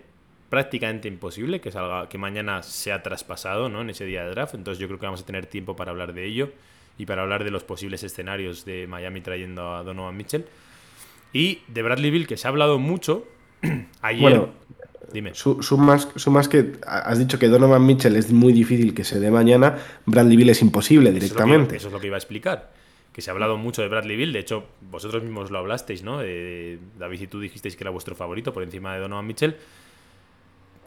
[0.49, 3.81] prácticamente imposible que salga, que mañana sea traspasado, ¿no?
[3.81, 4.55] En ese día de draft.
[4.55, 6.51] Entonces yo creo que vamos a tener tiempo para hablar de ello
[6.97, 10.45] y para hablar de los posibles escenarios de Miami trayendo a Donovan Mitchell.
[11.35, 13.27] Y de Bradley Bill, que se ha hablado mucho
[14.01, 14.21] ayer.
[14.21, 14.49] Bueno,
[15.11, 15.33] dime.
[15.33, 19.77] Sumas, más que has dicho que Donovan Mitchell es muy difícil que se dé mañana,
[20.05, 21.75] Bradley Bill es imposible directamente.
[21.75, 22.71] Eso es lo que, iba a explicar.
[23.11, 26.19] Que se ha hablado mucho de Bradley Bill, de hecho, vosotros mismos lo hablasteis, ¿no?
[26.19, 29.57] David y tú dijisteis que era vuestro favorito por encima de Donovan Mitchell.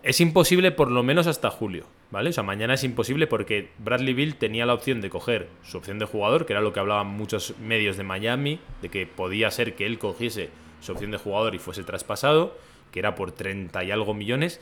[0.03, 2.30] Es imposible por lo menos hasta julio, ¿vale?
[2.30, 5.99] O sea, mañana es imposible porque Bradley Bill tenía la opción de coger su opción
[5.99, 9.74] de jugador, que era lo que hablaban muchos medios de Miami, de que podía ser
[9.74, 12.57] que él cogiese su opción de jugador y fuese traspasado,
[12.92, 14.61] que era por 30 y algo millones.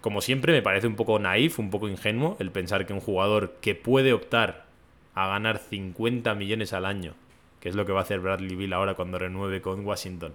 [0.00, 3.56] Como siempre, me parece un poco naif, un poco ingenuo el pensar que un jugador
[3.60, 4.66] que puede optar
[5.14, 7.14] a ganar 50 millones al año,
[7.58, 10.32] que es lo que va a hacer Bradley Bill ahora cuando renueve con Washington,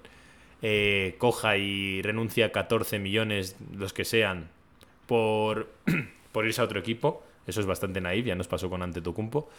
[0.61, 4.49] eh, coja y renuncia a 14 millones, los que sean,
[5.05, 5.69] por,
[6.31, 7.23] por irse a otro equipo.
[7.47, 9.49] Eso es bastante naive, ya nos pasó con Antetokounmpo.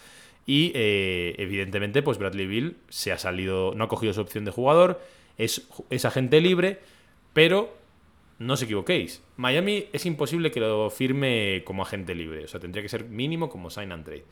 [0.47, 4.53] Y eh, evidentemente, pues Bradley Bill se ha salido, no ha cogido su opción de
[4.53, 5.01] jugador,
[5.39, 6.79] es, es agente libre,
[7.33, 7.77] pero
[8.39, 9.23] no os equivoquéis.
[9.37, 13.49] Miami es imposible que lo firme como agente libre, o sea, tendría que ser mínimo
[13.49, 14.25] como sign and trade.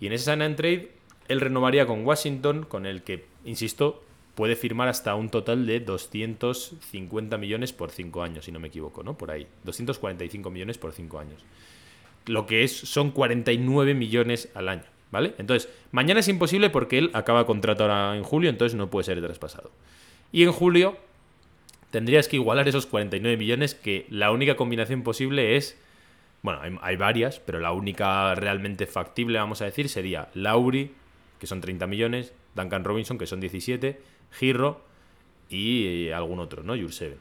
[0.00, 0.90] Y en ese sign and trade,
[1.28, 4.04] él renovaría con Washington, con el que, insisto,
[4.36, 9.02] puede firmar hasta un total de 250 millones por 5 años, si no me equivoco,
[9.02, 9.16] ¿no?
[9.16, 9.48] Por ahí.
[9.64, 11.44] 245 millones por 5 años.
[12.26, 15.34] Lo que es, son 49 millones al año, ¿vale?
[15.38, 19.20] Entonces, mañana es imposible porque él acaba contrato ahora en julio, entonces no puede ser
[19.22, 19.70] traspasado.
[20.32, 20.98] Y en julio
[21.90, 25.80] tendrías que igualar esos 49 millones, que la única combinación posible es.
[26.42, 30.92] Bueno, hay, hay varias, pero la única realmente factible, vamos a decir, sería Lauri,
[31.38, 34.00] que son 30 millones, Duncan Robinson, que son 17,
[34.32, 34.80] Giro
[35.48, 36.76] y algún otro, ¿no?
[36.76, 37.18] Jurseven.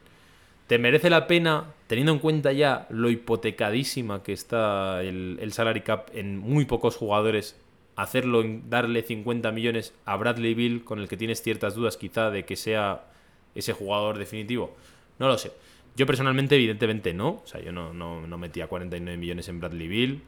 [0.67, 6.09] ¿Te merece la pena, teniendo en cuenta ya lo hipotecadísima que está el, salary cap
[6.13, 7.55] en muy pocos jugadores,
[7.95, 12.45] hacerlo, darle 50 millones a Bradley Bill, con el que tienes ciertas dudas quizá de
[12.45, 13.03] que sea
[13.53, 14.75] ese jugador definitivo?
[15.19, 15.51] No lo sé.
[15.95, 17.41] Yo personalmente, evidentemente, no.
[17.43, 20.21] O sea, yo no, no, metía 49 millones en Bradley Bill.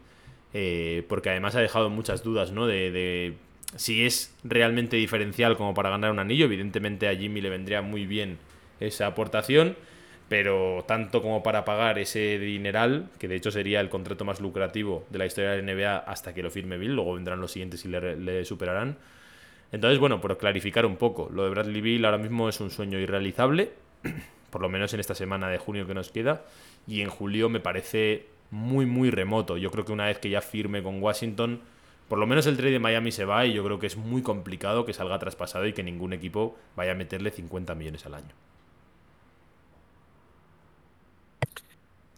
[0.53, 2.67] Eh, porque además ha dejado muchas dudas, ¿no?
[2.67, 3.35] de
[3.76, 8.05] si es realmente diferencial como para ganar un anillo, evidentemente a Jimmy le vendría muy
[8.05, 8.38] bien
[8.80, 9.76] esa aportación,
[10.30, 15.05] pero tanto como para pagar ese dineral, que de hecho sería el contrato más lucrativo
[15.09, 17.86] de la historia de la NBA hasta que lo firme Bill, luego vendrán los siguientes
[17.86, 18.97] y le, superarán.
[19.72, 22.99] Entonces, bueno, por clarificar un poco, lo de Bradley Bill ahora mismo es un sueño
[22.99, 23.72] irrealizable,
[24.49, 26.45] por lo menos en esta semana de junio que nos queda,
[26.88, 29.57] y en julio me parece muy, muy remoto.
[29.57, 31.61] Yo creo que una vez que ya firme con Washington,
[32.07, 34.21] por lo menos el trade de Miami se va y yo creo que es muy
[34.21, 38.33] complicado que salga traspasado y que ningún equipo vaya a meterle 50 millones al año.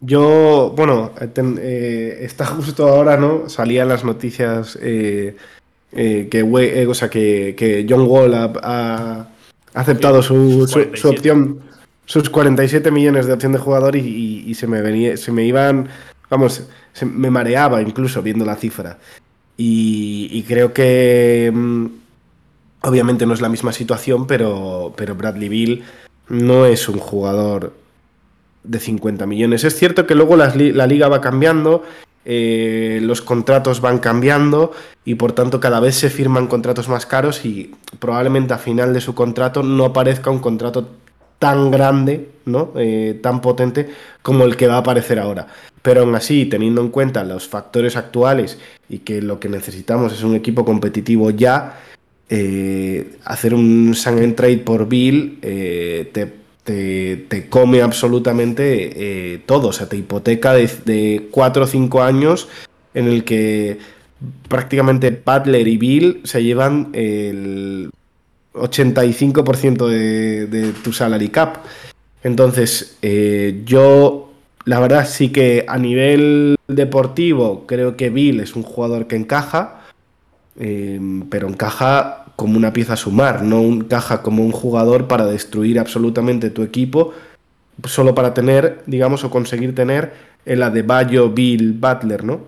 [0.00, 3.48] Yo, bueno, eh, está justo ahora, ¿no?
[3.48, 5.36] Salían las noticias eh,
[5.92, 6.42] eh, que,
[6.86, 9.28] o sea, que, John Wall ha,
[9.74, 10.66] aceptado su,
[11.04, 11.60] opción,
[12.06, 15.88] sus 47 millones de opción de jugador y, se me venía, se me iban,
[16.30, 18.98] vamos, se me mareaba incluso viendo la cifra.
[19.62, 21.86] Y, creo que mm,
[22.80, 25.84] obviamente no es la misma situación, pero, pero Bradley Bill
[26.30, 27.74] no es un jugador
[28.64, 29.64] de 50 millones.
[29.64, 31.82] Es cierto que luego la, liga va cambiando,
[32.24, 34.72] eh, los contratos van cambiando
[35.04, 39.02] y por tanto cada vez se firman contratos más caros y probablemente a final de
[39.02, 40.88] su contrato no aparezca un contrato
[41.38, 42.72] tan grande, ¿no?
[42.76, 43.90] Eh, tan potente
[44.22, 45.48] como el que va a aparecer ahora.
[45.82, 48.58] Pero aún así, teniendo en cuenta los factores actuales
[48.88, 51.80] y que lo que necesitamos es un equipo competitivo ya,
[52.28, 59.96] eh, hacer un sang trade por Bill eh, te, come absolutamente todo, o sea, te
[59.96, 62.48] hipoteca de, de 4 o 5 años
[62.94, 63.78] en el que
[64.48, 67.90] prácticamente Butler y Bill se llevan el
[68.54, 71.58] 85% de, de, tu salary cap.
[72.22, 74.29] Entonces, eh, yo
[74.64, 79.80] la verdad sí que a nivel deportivo creo que Bill es un jugador que encaja,
[80.58, 81.00] eh,
[81.30, 86.50] pero encaja como una pieza a sumar, no encaja como un jugador para destruir absolutamente
[86.50, 87.12] tu equipo,
[87.84, 90.12] solo para tener, digamos, o conseguir tener
[90.44, 92.40] el Adebayo, Bill, Butler, ¿no?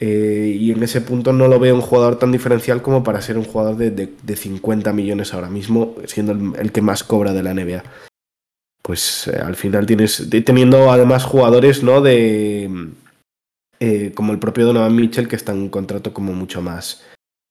[0.00, 3.36] Eh, y en ese punto no lo veo un jugador tan diferencial como para ser
[3.36, 7.42] un jugador de, de, 50 millones ahora mismo, siendo el, el, que más cobra de
[7.42, 7.82] la NBA.
[8.88, 12.00] Pues eh, al final tienes, teniendo además jugadores, ¿no?
[12.00, 12.88] De,
[13.80, 17.06] eh, como el propio Donovan Mitchell, que está en un contrato como mucho más,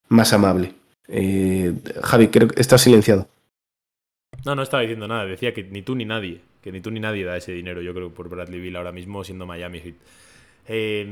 [0.09, 0.73] más amable.
[1.07, 3.29] Eh, Javi, creo que estás silenciado.
[4.45, 5.27] No, no estaba diciendo nada.
[5.27, 7.93] Decía que ni tú ni nadie, que ni tú ni nadie da ese dinero, yo
[7.93, 9.95] creo, por Bradley Bill ahora mismo siendo Miami Heat.
[10.67, 11.05] Eh,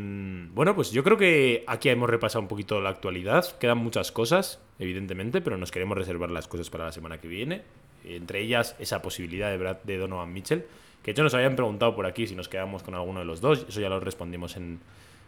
[0.56, 3.46] bueno, pues yo creo que aquí hemos repasado un poquito la actualidad.
[3.60, 7.62] Quedan muchas cosas, evidentemente, pero nos queremos reservar las cosas para la semana que viene.
[8.08, 10.66] Entre ellas, esa posibilidad de, Brad, de Donovan Mitchell.
[11.04, 13.42] Que de hecho nos habían preguntado por aquí si nos quedamos con alguno de los
[13.42, 13.66] dos.
[13.70, 14.80] Eso ya lo respondimos en,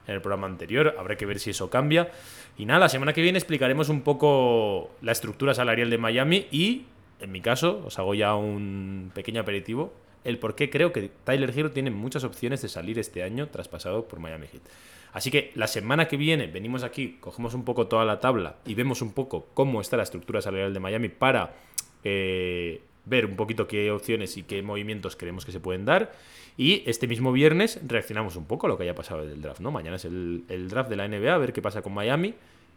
[0.08, 0.96] en el programa anterior.
[0.98, 2.10] Habrá que ver si eso cambia.
[2.58, 6.86] Y nada, la semana que viene explicaremos un poco la estructura salarial de Miami y,
[7.20, 9.94] en mi caso, os hago ya un pequeño aperitivo
[10.28, 14.10] el por qué creo que Tyler Hero tiene muchas opciones de salir este año traspasado
[14.10, 14.62] por Miami Heat.
[15.14, 18.76] Así que la semana que viene venimos aquí, cogemos un poco toda la tabla y
[18.76, 21.54] vemos un poco cómo está la estructura salarial de Miami para
[22.04, 26.12] eh, ver un poquito qué opciones y qué movimientos creemos que se pueden dar.
[26.58, 29.72] Y este mismo viernes reaccionamos un poco a lo que haya pasado del draft, ¿no?
[29.72, 32.34] Mañana es el, draft de la NBA, a ver qué pasa con Miami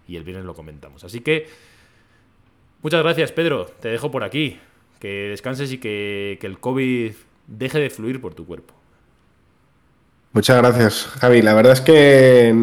[0.07, 1.03] y el viernes lo comentamos.
[1.03, 1.47] Así que
[2.83, 3.67] muchas gracias, Pedro.
[3.81, 4.59] Te dejo por aquí.
[4.99, 7.13] Que descanses y que, el COVID
[7.47, 8.75] deje de fluir por tu cuerpo.
[10.33, 11.41] Muchas gracias, Javi.
[11.41, 12.55] La verdad es que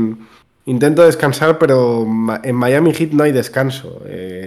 [0.66, 2.05] intento descansar, pero
[2.43, 4.03] en Miami Heat no hay descanso.
[4.05, 4.45] Eh,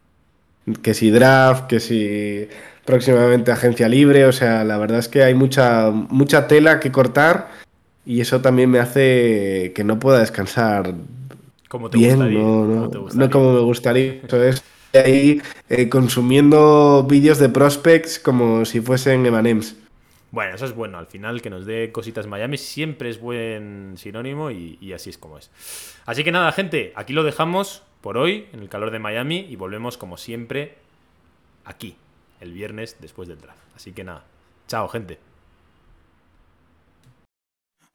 [0.82, 2.48] que si draft, que si
[2.84, 7.48] próximamente agencia libre, o sea, la verdad es que hay mucha, mucha tela que cortar
[8.04, 10.94] y eso también me hace que no pueda descansar
[11.68, 13.26] como te bien, gustaría, no, no, como te gustaría.
[13.26, 14.20] no como me gustaría.
[14.24, 19.76] Eso es ahí eh, consumiendo vídeos de prospects como si fuesen M&M's.
[20.32, 20.98] Bueno, eso es bueno.
[20.98, 25.18] Al final, que nos dé cositas Miami siempre es buen sinónimo y, y, así es
[25.18, 25.50] como es.
[26.06, 29.56] Así que nada, gente, aquí lo dejamos por hoy, en el calor de Miami, y
[29.56, 30.78] volvemos como siempre
[31.64, 31.96] aquí,
[32.40, 33.60] el viernes después del draft.
[33.74, 34.24] Así que nada,
[34.66, 35.29] chao, gente.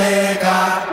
[0.00, 0.86] Discoteca.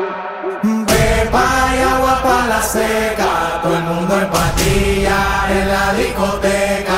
[0.85, 1.45] Pepa
[1.75, 6.96] y agua para la seca, todo el mundo en patilla en la discoteca.